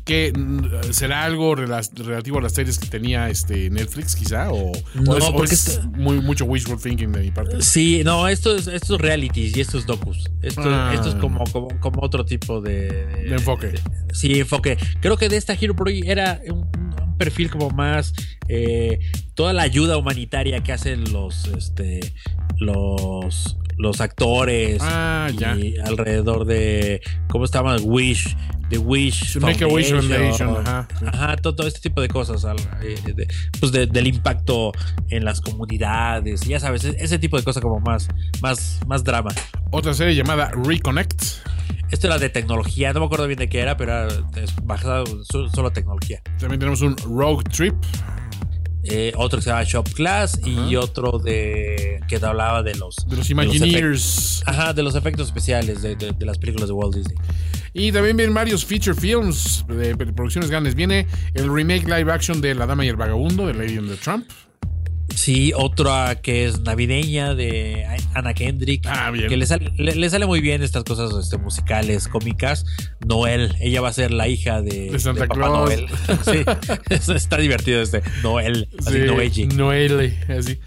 [0.05, 4.71] Que mm, será algo rela- relativo a las series que tenía este Netflix, quizá, o,
[4.93, 7.61] No, o es, o porque es muy, mucho wishful thinking de mi parte.
[7.63, 10.29] Sí, no, esto es, esto es realities y esto es docus.
[10.43, 10.91] Esto, Ah.
[10.93, 13.73] esto es como, como, como otro tipo de, De enfoque.
[14.13, 14.77] Sí, enfoque.
[15.01, 16.59] Creo que de esta Hero Project era un,
[17.03, 18.13] un perfil como más
[18.47, 18.99] eh,
[19.33, 22.13] toda la ayuda humanitaria que hacen los este
[22.59, 25.57] los los actores Ah, y ya.
[25.83, 28.35] alrededor de cómo estaban Wish
[28.69, 30.57] The Wish Make a Wish Foundation.
[30.65, 30.87] Ajá.
[31.05, 32.43] Ajá, todo, todo este tipo de cosas
[32.81, 33.27] eh, de-
[33.59, 34.71] pues de- del impacto
[35.09, 38.07] en las comunidades ya sabes e- ese tipo de cosas como más
[38.41, 39.31] más más drama
[39.71, 41.21] Otra serie llamada Reconnect.
[41.91, 44.07] esto era de tecnología, no me acuerdo bien de qué era, pero era
[44.63, 46.21] basado so- solo tecnología.
[46.39, 47.75] También tenemos un Rogue Trip.
[48.87, 52.95] Eh, otro que se llama Shop Class y otro de que te hablaba de los
[53.07, 54.43] De los Imagineers.
[54.45, 57.17] ajá, de los efectos especiales de, de- de las películas de Walt Disney.
[57.73, 60.75] Y también vienen varios feature films de producciones grandes.
[60.75, 63.97] Viene el remake live action de La Dama y el Vagabundo, de Lady and the
[63.97, 64.25] Trump.
[65.13, 68.85] Sí, otra que es navideña de Anna Kendrick.
[68.87, 69.27] Ah, bien.
[69.27, 72.65] Que le sale, le, le sale muy bien estas cosas este, musicales, cómicas.
[73.05, 75.69] Noel, ella va a ser la hija de, De Santa Papá Claus.
[75.69, 75.85] Noel.
[76.99, 78.01] sí, está divertido este.
[78.23, 79.47] Noel, así Sí, Noelle.
[79.47, 80.59] Noelle, así.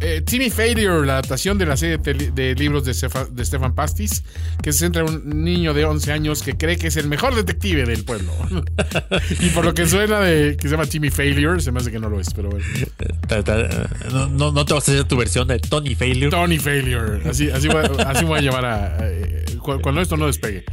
[0.00, 2.92] Eh, Timmy Failure, la adaptación de la serie de, libros de,
[3.32, 4.24] de Stefan Pastis,
[4.62, 7.34] que se centra en un niño de 11 años que cree que es el mejor
[7.34, 8.32] detective del pueblo.
[9.40, 11.98] y por lo que suena de que se llama Timmy Failure, se me hace que
[11.98, 12.64] no lo es, pero bueno.
[13.28, 13.42] Ta-
[14.10, 16.30] No, no, no te vas a hacer tu versión de Tony Failure.
[16.30, 17.28] Tony Failure.
[17.28, 20.64] Así, así, voy, a- así voy a eh, cuando esto no despegue.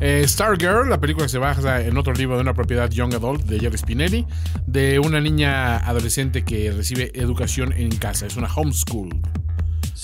[0.00, 3.60] Eh, Stargirl, la película se basa en otro libro de una propiedad Young Adult de
[3.60, 4.26] Jerry Spinelli,
[4.66, 8.26] de una niña adolescente que recibe educación en casa.
[8.26, 9.10] Es una homeschool.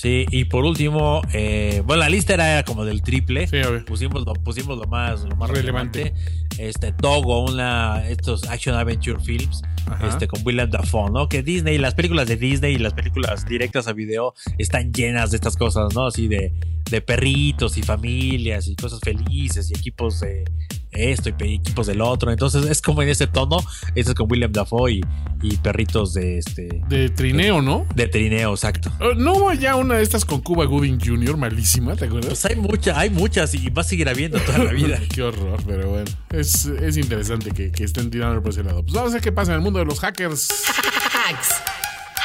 [0.00, 3.46] Sí, y por último, eh, bueno, la lista era como del triple.
[3.46, 6.04] Sí, pusimos, lo, pusimos lo más, lo más Relevante.
[6.04, 6.58] relevante.
[6.58, 10.08] Este, Togo, una, estos Action Adventure Films, Ajá.
[10.08, 11.28] este, con Willem Dafoe, ¿no?
[11.28, 15.36] Que Disney, las películas de Disney y las películas directas a video están llenas de
[15.36, 16.06] estas cosas, ¿no?
[16.06, 16.54] Así de,
[16.90, 20.44] de perritos y familias y cosas felices y equipos de
[20.92, 22.30] esto y equipos del otro.
[22.30, 23.58] Entonces es como en ese tono.
[23.94, 25.00] Este es con Willem Dafoe y,
[25.42, 26.82] y perritos de este.
[26.88, 27.86] De trineo, ¿no?
[27.94, 28.90] De trineo, exacto.
[29.00, 32.28] Eh, No hubo ya una de estas con Cuba Gooding Jr., malísima, ¿te acuerdas?
[32.30, 34.98] Pues hay muchas, hay muchas y va a seguir habiendo toda la vida.
[35.14, 36.10] Qué horror, pero bueno.
[36.30, 38.82] Es, es interesante que, que estén tirando por ese lado.
[38.82, 40.48] Pues vamos a ver qué pasa en el mundo de los hackers.
[40.68, 41.48] Hacks.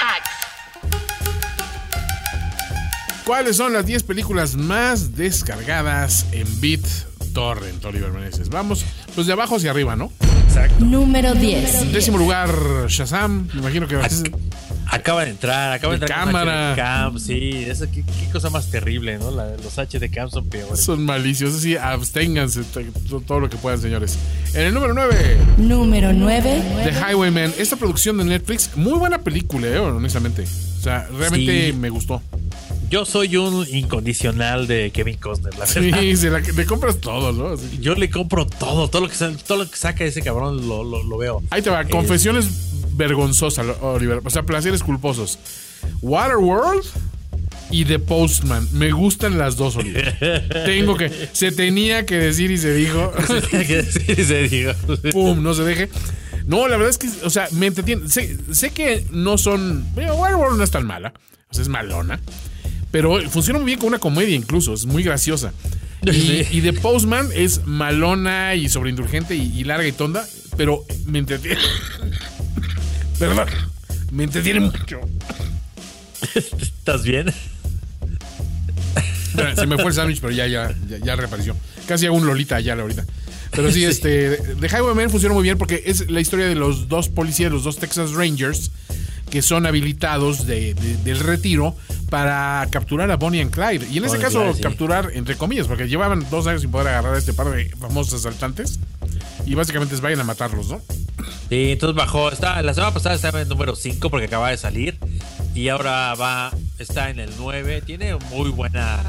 [0.02, 0.30] Hacks.
[3.26, 6.60] ¿Cuáles son las 10 películas más descargadas en
[7.40, 8.50] BitTorrent, Oliver Meneses?
[8.50, 10.10] Vamos, pues de abajo hacia arriba, ¿no?
[10.48, 10.86] Exacto.
[10.86, 11.82] Número 10.
[11.82, 12.50] En décimo lugar,
[12.88, 13.50] Shazam.
[13.54, 13.98] Me imagino que
[14.90, 16.72] Acaba de entrar, acaba de De entrar cámara.
[16.74, 19.32] HD Cam, sí, eso, qué, qué cosa más terrible, ¿no?
[19.32, 20.80] La- los HD Cam son peores.
[20.82, 21.58] son maliciosos.
[21.58, 22.62] Así, absténganse
[23.28, 24.18] todo lo que puedan, señores.
[24.54, 26.62] En el número 9, Número 9.
[26.86, 27.54] The Highwayman.
[27.58, 30.44] Esta producción de Netflix, muy buena película, eh, honestamente.
[30.44, 31.74] O sea, realmente Sí.
[31.74, 32.22] me gustó.
[32.90, 36.00] Yo soy un incondicional de Kevin Costner, la verdad.
[36.00, 37.56] Sí, se la, le compras todo, ¿no?
[37.80, 39.16] Yo le compro todo, todo lo que,
[39.48, 41.42] todo lo que saca ese cabrón lo, lo, lo veo.
[41.50, 42.48] Ahí te va, confesiones
[42.96, 44.22] vergonzosas, Oliver.
[44.24, 45.40] O sea, placeres culposos.
[46.02, 46.86] Waterworld
[47.72, 48.68] y The Postman.
[48.74, 50.18] Me gustan las dos, Oliver.
[50.66, 51.12] Tengo que.
[51.32, 53.12] Se tenía que decir y se dijo.
[53.92, 54.76] sí, se diga.
[55.12, 55.90] Pum, no se deje.
[56.46, 58.08] No, la verdad es que, o sea, me entretiene.
[58.10, 59.86] Sé, sé que no son.
[59.96, 61.14] Waterworld no es tan mala.
[61.50, 62.20] O sea, es malona.
[62.96, 64.74] Pero funciona muy bien con una comedia incluso.
[64.74, 65.52] Es muy graciosa.
[66.02, 70.26] Y, The Postman es malona y sobreindulgente y, y larga y tonda.
[70.56, 71.58] Pero me entretiene.
[73.20, 73.50] Perdón.
[74.14, 75.02] Me entretiene mucho.
[76.62, 77.34] ¿Estás bien?
[79.58, 81.54] Se me fue el sándwich, pero ya, ya, ya, ya reapareció.
[81.90, 83.06] Casi hago un Lolita ya ahorita.
[83.52, 84.38] Pero sí, este.
[84.62, 87.78] The Highwayman funciona muy bien porque es la historia de los dos policías, los dos
[87.78, 88.72] Texas Rangers,
[89.30, 91.76] que son habilitados de- de- del retiro
[92.16, 93.90] para capturar a Bonnie and Clyde.
[93.92, 94.64] Y en ese caso, and Clyde, sí.
[94.64, 98.14] capturar entre comillas, porque llevaban dos años sin poder agarrar a este par de famosos
[98.14, 98.80] asaltantes.
[99.46, 100.82] Y básicamente es vayan a matarlos, ¿no?
[101.50, 102.32] Sí, entonces bajó.
[102.32, 104.98] Está, la semana pasada estaba en el número 5 porque acaba de salir.
[105.54, 107.82] Y ahora va, está en el 9.
[107.82, 109.04] Tiene muy buena,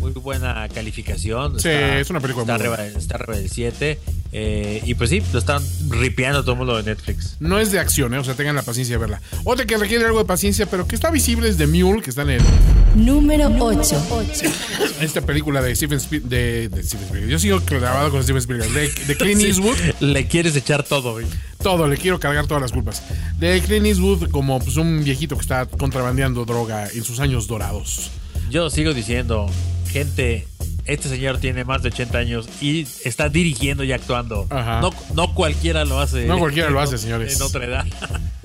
[0.00, 1.58] muy buena calificación.
[1.60, 2.98] Sí, Está- es una película está muy arriba, buena.
[2.98, 3.98] está arriba del 7.
[4.32, 7.36] eh, y pues sí, lo están ripeando todo el mundo de Netflix.
[7.40, 8.18] No es de acción, ¿eh?
[8.18, 9.20] o sea, tengan la paciencia de verla.
[9.44, 12.22] Otra que requiere algo de paciencia, pero que está visible es The Mule, que está
[12.22, 12.42] en el-
[12.94, 13.96] Número 8.
[15.00, 16.30] esta película de Steven Spielberg.
[16.30, 17.30] De, de Steven Spielberg.
[17.30, 18.70] Yo sigo clavado con Steven Spielberg.
[18.72, 19.76] De, de Clint Eastwood.
[20.00, 21.26] Le quieres echar todo, güey.
[21.62, 23.02] Todo, le quiero cargar todas las culpas.
[23.38, 28.10] De Clint Eastwood como pues, un viejito que está contrabandeando droga en sus años dorados.
[28.50, 29.46] Yo sigo diciendo,
[29.88, 30.46] gente,
[30.84, 34.46] este señor tiene más de 80 años y está dirigiendo y actuando.
[34.50, 34.80] Ajá.
[34.80, 36.24] No, no cualquiera lo hace.
[36.26, 37.36] No cualquiera lo en hace, ot- señores.
[37.36, 37.84] En otra edad.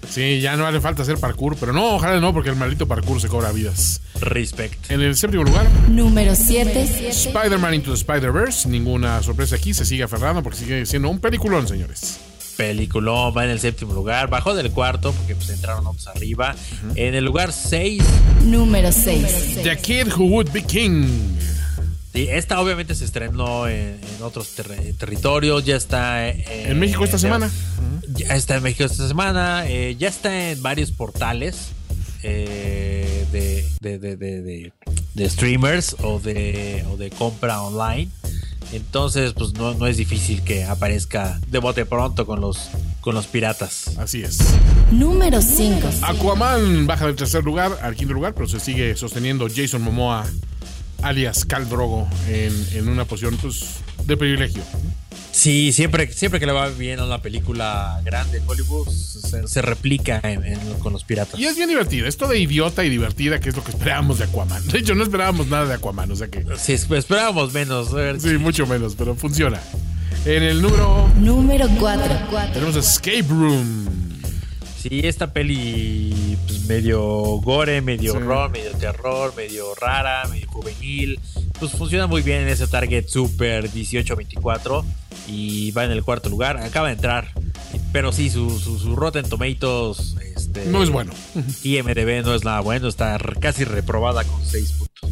[0.10, 3.21] Sí, ya no hace falta hacer parkour, pero no, ojalá no, porque el maldito parkour
[3.21, 4.01] se cobra vidas.
[4.19, 4.91] Respect.
[4.91, 7.10] En el séptimo lugar, Número 7.
[7.10, 8.67] Spider-Man Into the Spider-Verse.
[8.67, 12.19] Ninguna sorpresa aquí, se sigue aferrando porque sigue siendo un peliculón, señores.
[12.57, 14.29] Peliculón va en el séptimo lugar.
[14.29, 16.55] Bajó del cuarto porque pues entraron otros arriba.
[16.95, 18.03] En el lugar 6.
[18.45, 19.59] Número 6.
[19.63, 21.07] The Kid Who Would Be King.
[22.13, 25.65] Y esta obviamente se estrenó en, en otros terre- territorios.
[25.65, 27.51] Ya está eh, En México esta de- semana.
[28.13, 29.63] Ya está en México esta semana.
[29.67, 31.69] eh, ya está en varios portales
[32.21, 34.73] eh, de, de, de, de- de-
[35.15, 38.09] de streamers o de, o de compra online.
[38.71, 42.69] Entonces, pues no, no es difícil que aparezca de bote pronto con los,
[43.02, 43.97] con los piratas.
[43.97, 44.39] Así es.
[44.91, 45.89] Número 5.
[46.02, 50.26] Aquaman baja del tercer lugar al quinto lugar, pero se sigue sosteniendo Jason Momoa,
[51.02, 54.63] alias Cal Drogo, en, en una posición pues, de privilegio.
[55.36, 59.62] Sí, siempre, siempre que le va bien a una película grande en Hollywood, se, se
[59.63, 61.39] replica en- en- con los piratas.
[61.39, 64.26] Y es bien divertida, es toda idiota y divertida, que es lo que esperábamos de
[64.26, 64.65] Aquaman.
[64.67, 67.91] De hecho, no esperábamos nada de Aquaman, o sea que Sí, esp- esperábamos menos.
[67.93, 69.60] a ver, sí, mucho menos, pero funciona.
[70.26, 72.15] En el número Número 4.
[72.54, 73.89] tenemos Escape Room.
[74.82, 77.02] Sí, esta peli pues, medio
[77.41, 78.17] gore, medio Sí.
[78.17, 81.19] horror, medio terror, medio rara, medio juvenil.
[81.63, 84.84] Pues funciona muy bien en ese target super 18-24
[85.30, 86.58] y va en el cuarto lugar.
[86.58, 87.30] Acaba de entrar,
[87.93, 91.13] pero sí, su, su, su Rotten Tomatoes este, No es bueno.
[91.63, 95.10] IMDB no es nada bueno, está casi reprobada con 6 puntos.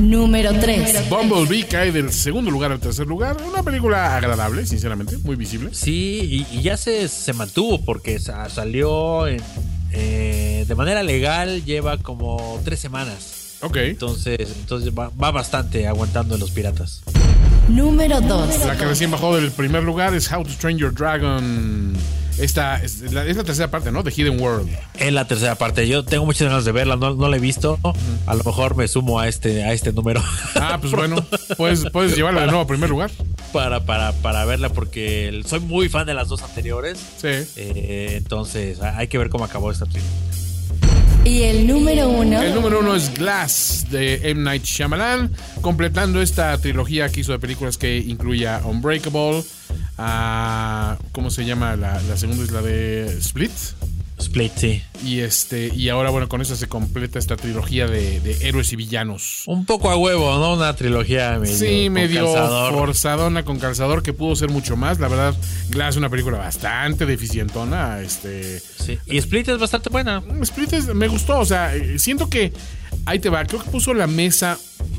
[0.00, 1.08] Número 3.
[1.08, 3.36] Bumblebee cae del segundo lugar al tercer lugar.
[3.46, 5.70] Una película agradable, sinceramente, muy visible.
[5.72, 9.40] Sí, y, y ya se, se mantuvo porque sa- salió en,
[9.92, 13.36] eh, de manera legal, lleva como tres semanas.
[13.62, 13.76] Ok.
[13.76, 17.02] Entonces, entonces va, va bastante aguantando en los piratas.
[17.68, 18.66] Número 2.
[18.66, 21.92] La que recién bajó del primer lugar es How to Train Your Dragon.
[22.38, 24.02] Esta es la, es la tercera parte, ¿no?
[24.02, 24.70] The Hidden World.
[24.98, 27.78] En la tercera parte, yo tengo muchas ganas de verla, no, no la he visto.
[28.26, 30.22] A lo mejor me sumo a este, a este número
[30.54, 31.22] Ah, pues bueno,
[31.58, 33.10] puedes, puedes llevarla de nuevo a primer lugar.
[33.52, 36.98] para, para, para verla porque soy muy fan de las dos anteriores.
[37.18, 37.28] Sí.
[37.56, 40.10] Eh, entonces, hay que ver cómo acabó esta trilogía.
[41.24, 42.42] Y el número 1.
[42.42, 44.42] El número uno es Glass de M.
[44.42, 45.30] Night Shyamalan,
[45.60, 49.44] completando esta trilogía que hizo de películas que incluye a Unbreakable,
[49.98, 51.76] a, ¿cómo se llama?
[51.76, 53.52] La, la segunda es la de Split.
[54.20, 54.82] Split, sí.
[55.04, 58.76] Y este y ahora, bueno, con eso se completa esta trilogía de, de héroes y
[58.76, 59.42] villanos.
[59.46, 60.54] Un poco a huevo, ¿no?
[60.54, 61.56] Una trilogía medio.
[61.56, 62.72] Sí, con medio calzador.
[62.74, 64.98] forzadona con calzador que pudo ser mucho más.
[65.00, 65.34] La verdad,
[65.70, 68.00] Glass es una película bastante deficientona.
[68.00, 68.98] Este, Sí.
[69.06, 70.22] Y Split es bastante buena.
[70.42, 72.52] Split es- me gustó, o sea, eh, siento que
[73.06, 73.44] ahí te va.
[73.44, 74.58] Creo que puso la mesa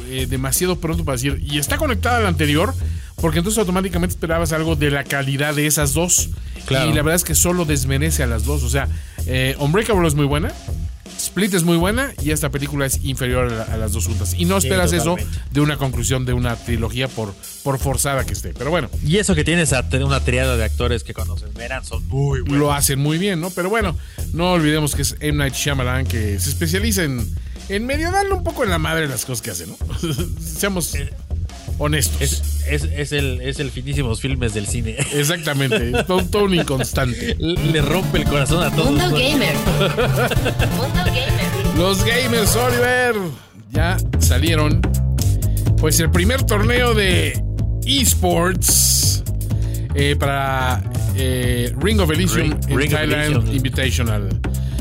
[0.10, 2.74] eh, demasiado pronto para decir, y está conectada a la anterior,
[3.22, 6.30] porque entonces automáticamente esperabas algo de la calidad de esas dos.
[6.66, 6.90] Claro.
[6.90, 8.64] Y la verdad es que solo desmerece a las dos.
[8.64, 8.88] O sea,
[9.26, 10.52] eh, Unbreakable es muy buena.
[11.18, 14.34] Split es muy buena y esta película es inferior a, la- a las dos juntas.
[14.36, 15.18] Y no Sí, esperas eso
[15.52, 18.54] de una conclusión de una trilogía por, por forzada que esté.
[18.58, 21.46] Pero bueno, Y eso que tienes a tener una triada de actores que cuando se
[21.46, 22.58] esmeran son muy buenos.
[22.58, 23.52] lo hacen muy bien, ¿no?
[23.52, 23.96] Pero bueno,
[24.34, 25.38] no olvidemos que es M.
[25.38, 27.24] Night Shyamalan que se especializa en,
[27.70, 29.78] en medio darle un poco en la madre las cosas que hace, ¿no?
[30.58, 30.96] Seamos
[31.82, 32.22] honestos.
[32.22, 34.96] Es, es, es el, es el finísimos filmes del cine.
[35.14, 37.36] Exactamente, todo, todo un inconstante.
[37.40, 38.92] Le rompe el corazón a todos.
[38.92, 39.56] Mundo Gamer.
[40.78, 41.78] Mundo Gamer.
[41.78, 43.16] Los gamers, Oliver,
[43.72, 44.82] ya salieron.
[45.78, 47.42] Pues el primer torneo de
[47.86, 49.24] esports
[49.96, 50.84] eh, para
[51.16, 53.56] eh, Ring of Elysium Ring- en Ring of Thailand Elysium.
[53.56, 54.30] Invitational.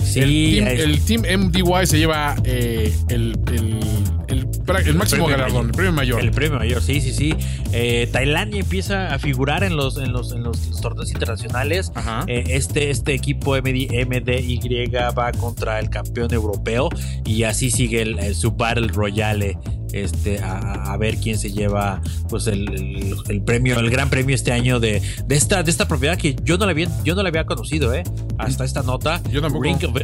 [0.05, 4.40] Sí, el, team, el team MDY se lleva eh, el, el-
[4.87, 5.67] el máximo galardón, mayor.
[5.67, 6.21] el premio mayor.
[6.21, 7.35] El premio mayor, sí, sí, sí.
[7.73, 11.93] Eh, Tailandia empieza a figurar en los, en los, en los, los torneos internacionales.
[12.27, 14.87] Eh, este, este equipo MD, MDY
[15.17, 16.89] va contra el campeón europeo
[17.25, 19.59] y así sigue el, el- su Battle Royale.
[19.93, 24.37] Este, a, a ver quién se lleva pues el, el- el premio, el gran premio
[24.37, 27.25] este año de, de esta, de esta propiedad que yo no la había, yo no
[27.25, 28.05] la había conocido, eh,
[28.39, 29.21] hasta esta nota.
[29.33, 29.65] Yo tampoco.
[29.65, 29.97] Ring of,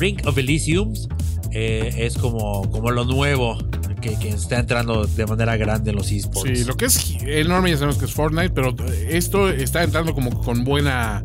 [0.00, 0.94] Ring of Elysium
[1.52, 3.58] eh, es como, como lo nuevo
[4.12, 6.58] que, está entrando de manera grande en los esports.
[6.58, 8.74] Sí, lo que es enorme ya sabemos que es Fortnite, pero
[9.08, 11.24] esto está entrando como con buena,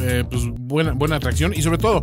[0.00, 2.02] eh, pues buena, buena atracción y sobre todo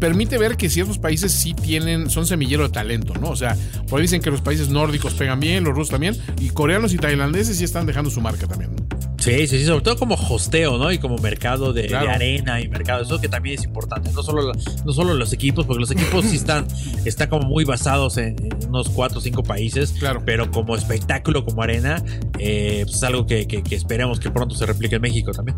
[0.00, 3.30] permite ver que ciertos países sí tienen, son semillero de talento, ¿no?
[3.30, 3.56] O sea,
[3.88, 6.96] por ahí dicen que los países nórdicos pegan bien, los rusos también, y coreanos y
[6.96, 8.74] tailandeses sí están dejando su marca también.
[8.74, 9.01] ¿no?
[9.22, 10.90] Sí, sí, sí, sobre todo como hosteo, ¿no?
[10.90, 12.06] Y como mercado de, Claro.
[12.06, 14.10] de arena y mercado, eso que también es importante.
[14.12, 14.52] No solo,
[14.84, 16.66] no solo los equipos, porque los equipos sí están,
[17.04, 20.22] están como muy basados en, en unos cuatro o cinco países, Claro.
[20.24, 22.02] pero como espectáculo, como arena,
[22.38, 25.56] eh, pues es algo que, que- que esperemos que pronto se replique en México también.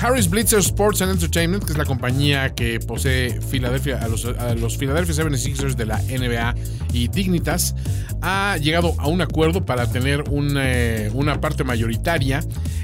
[0.00, 4.54] Harris Blitzer Sports and Entertainment, que es la compañía que posee Philadelphia, a, los, a
[4.54, 6.54] los Philadelphia 76ers de la NBA
[6.92, 7.74] y Dignitas,
[8.20, 12.40] ha llegado a un acuerdo para tener un, eh, una parte mayoritaria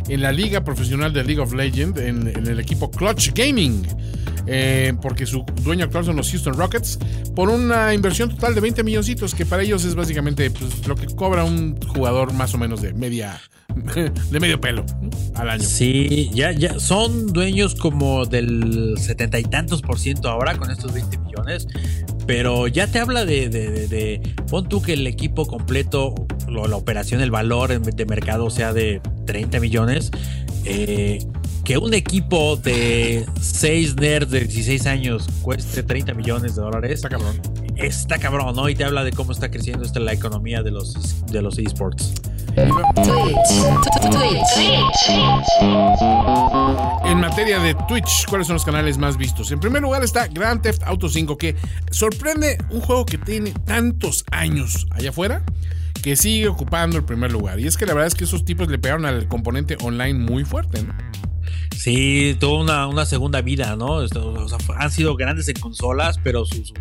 [0.08, 3.86] en la liga profesional de League of Legends, en, el equipo Clutch Gaming.
[4.46, 6.98] eh, porque su dueño actual son los Houston Rockets,
[7.36, 11.06] por una inversión total de 20 milloncitos, que para ellos es básicamente pues, lo que
[11.06, 13.40] cobra un jugador más o menos de media
[14.30, 14.84] de medio pelo
[15.34, 15.62] al año.
[15.64, 20.92] Sí, ya, ya son dueños como del setenta y tantos por ciento ahora con estos
[20.92, 21.66] 20 millones,
[22.26, 26.14] pero ya te habla de, de, de- de- pon tú que el equipo completo,
[26.48, 30.10] lo- la operación, el valor de mercado sea de 30 millones,
[30.64, 31.18] eh,
[31.64, 37.08] que un equipo de 6 nerds de 16 años cueste 30 millones de dólares, Está
[37.08, 37.40] cabrón.
[37.76, 38.68] está cabrón, ¿no?
[38.68, 42.12] Y te habla de cómo está creciendo esta la economía de los, de los esports.
[47.04, 49.50] En materia de Twitch, ¿cuáles son los canales más vistos?
[49.52, 51.56] En primer lugar está Grand Theft Auto 5, que
[51.90, 55.42] sorprende un juego que tiene tantos años allá afuera,
[56.02, 57.58] que sigue ocupando el primer lugar.
[57.60, 60.44] Y es que la verdad es que esos tipos le pegaron al componente online muy
[60.44, 60.94] fuerte, ¿no?
[61.76, 63.86] Sí, tuvo una, una segunda vida, ¿no?
[63.94, 66.74] O sea, han sido grandes en consolas, pero su, su-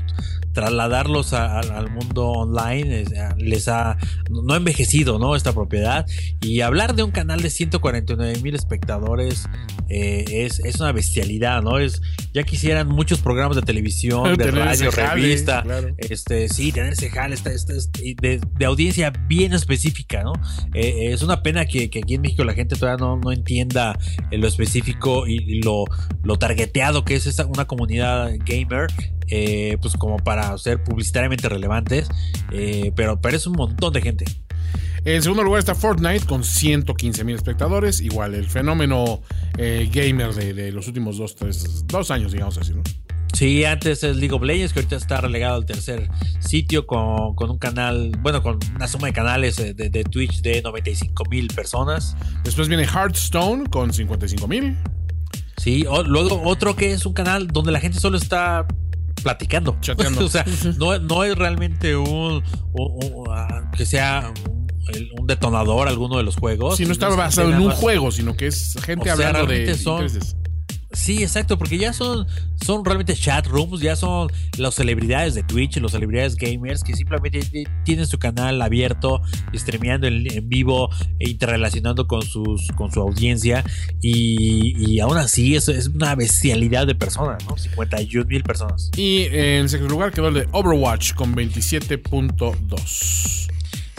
[0.53, 3.05] trasladarlos a- a- al mundo online
[3.37, 3.97] les ha
[4.29, 5.35] no ha envejecido, ¿no?
[5.35, 6.05] Esta propiedad.
[6.41, 9.45] Y hablar de un canal de 149 mil espectadores
[9.89, 11.77] eh, es, es una bestialidad, ¿no?
[11.79, 12.01] Es,
[12.33, 15.93] ya quisieran muchos programas de televisión, de radio, jale, revista, claro.
[15.97, 20.33] este, sí, tener ese jale, esta- esta- esta- de, de audiencia bien específica, ¿no?
[20.73, 23.97] Eh, es una pena que, que aquí en México la gente todavía no, no entienda
[24.31, 25.83] eh, lo específico y, y lo,
[26.23, 28.87] lo targeteado que es esa, una comunidad gamer,
[29.32, 32.07] eh, pues como para ser publicitariamente relevantes,
[32.51, 34.25] eh, pero, pero es un montón de gente.
[35.03, 38.01] En segundo lugar está Fortnite con 115 mil espectadores.
[38.01, 39.21] Igual el fenómeno
[39.57, 42.84] eh, gamer de, de los últimos dos, tres, dos años, digamos así, ¿no?
[43.34, 46.09] Sí, antes es League of Legends, que ahorita está relegado al tercer
[46.39, 50.61] sitio con, con un canal, bueno, con una suma de canales de, de Twitch de
[50.61, 52.15] 95 mil personas.
[52.43, 54.77] Después viene Hearthstone con 55 mil.
[55.57, 58.67] Sí, o- luego otro que es un canal donde la gente solo está
[59.22, 59.78] platicando.
[59.82, 60.26] Chateando.
[60.26, 60.45] o sea,
[60.78, 62.43] no, no es realmente un,
[62.74, 66.78] un- un, ah, que sea un, el- un detonador alguno de los juegos.
[66.78, 69.47] Si no está Es basado en un juego, sino que es gente O sea, hablando
[69.51, 70.36] de son- intereses.
[70.93, 72.27] Sí, exacto, porque ya son,
[72.63, 77.39] son realmente chat rooms, ya son las celebridades de Twitch, los celebridades gamers que simplemente
[77.85, 79.21] tienen su canal abierto,
[79.53, 80.89] streameando en, vivo,
[81.19, 83.63] e interrelacionando con sus con su audiencia
[84.01, 87.57] y, y aún así es, es una bestialidad de personas, ¿no?
[87.57, 88.91] 51 mil personas.
[88.97, 93.47] Y en sexto lugar quedó el de Overwatch con 27.2.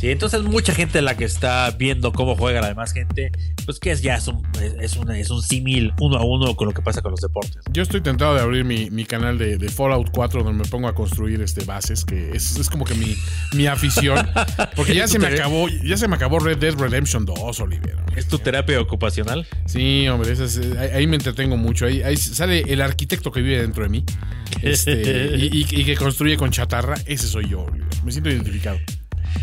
[0.03, 3.31] Sí, entonces mucha gente la que está viendo cómo juega la demás gente,
[3.65, 4.43] pues que es ya es un,
[4.81, 7.59] es un, es un símil uno a uno con lo que pasa con los deportes.
[7.71, 10.89] Yo estoy tentado de abrir mi, mi canal de, de Fallout 4 donde me pongo
[10.89, 13.15] a construir este bases, que es, es como que mi,
[13.55, 14.27] mi afición.
[14.75, 17.97] Porque ya se me acabó, ya se me acabó Red Dead Redemption 2, Oliver.
[18.17, 19.47] ¿Es tu terapia ocupacional?
[19.67, 21.87] Sí, hombre, es- ahí, ahí me entretengo mucho.
[21.87, 24.05] Ahí, ahí sale el arquitecto que vive dentro de mí.
[24.63, 26.97] Este, y, y- y que construye con chatarra.
[27.07, 27.87] Ese soy yo, Oliver.
[28.05, 28.79] Me siento identificado.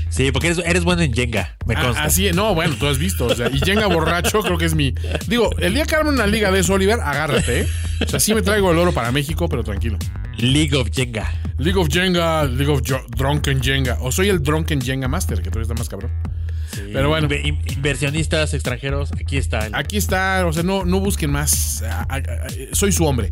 [0.10, 2.04] Sí, porque eres, eres bueno en Jenga, me Ah, consta.
[2.04, 2.30] así.
[2.34, 3.26] No, bueno, tú has visto.
[3.28, 4.94] O sea, y Jenga borracho creo que es mi.
[5.28, 7.68] Digo, el día que arme una liga de eso, Oliver, agárrate, ¿eh?
[8.02, 9.98] O sea, sí me traigo el oro para México, pero tranquilo.
[10.38, 11.32] League of Jenga.
[11.58, 13.98] League of Jenga, League of Jo- Drunken Jenga.
[14.02, 16.12] O soy el Drunken Jenga Master, que todavía está más cabrón.
[16.94, 17.28] Pero bueno.
[17.28, 19.68] Inve- in- inversionistas extranjeros, aquí está.
[19.68, 21.84] el- Aquí está, o sea, no, no busquen más.
[21.84, 23.32] Ah, ah, ah, Soy su hombre.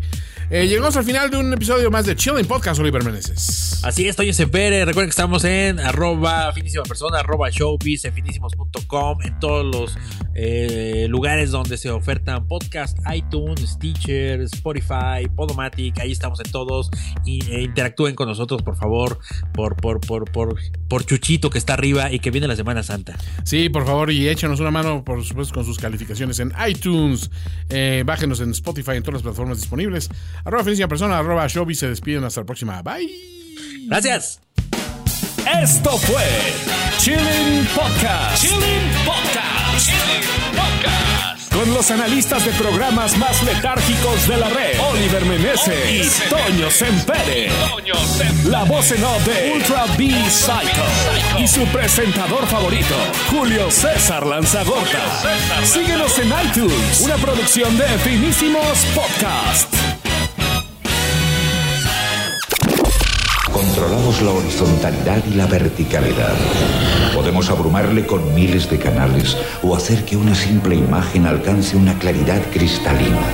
[0.50, 3.82] Eh, llegamos al final de un episodio más de Chilling Podcast, Oliver Meneses.
[3.84, 4.86] Así es, Toño Cepere.
[4.86, 9.98] Recuerden que estamos en arroba finísima persona, arroba showbiz, en finísimos.com, en todos los
[10.36, 16.90] eh, lugares donde se ofertan podcast, iTunes, Stitcher, Spotify, Podomatic, ahí estamos en todos.
[17.26, 19.20] Y, e interactúen con nosotros, por favor,
[19.54, 20.56] por, por, por, por,
[20.88, 23.18] por Chuchito que está arriba y que viene la Semana Santa.
[23.44, 27.30] Sí, por favor, y échenos una mano, por supuesto, con sus calificaciones en iTunes.
[27.70, 30.10] Eh, bájenos en Spotify, en todas las plataformas disponibles.
[30.44, 31.80] Arroba Finísima Persona, arroba Showbiz.
[31.80, 32.82] Se despiden hasta la próxima.
[32.82, 33.10] Bye.
[33.88, 34.42] Gracias.
[35.62, 36.24] Esto fue
[37.00, 38.42] Chilling Podcast.
[38.42, 39.90] Chilling Podcast.
[40.52, 41.17] Podcast.
[41.58, 47.50] Con los analistas de programas más letárgicos de la red, Oliver Meneses y Toño Sempere.
[48.46, 52.94] La voz en off de Ultra B Psycho y su presentador favorito,
[53.32, 55.02] Julio César Lanzagorta.
[55.64, 59.77] Síguenos en iTunes, una producción de Finísimos Podcast.
[63.58, 66.36] Controlamos la horizontalidad y la verticalidad.
[67.16, 72.40] Podemos abrumarle con miles de canales o hacer que una simple imagen alcance una claridad
[72.52, 73.26] cristalina.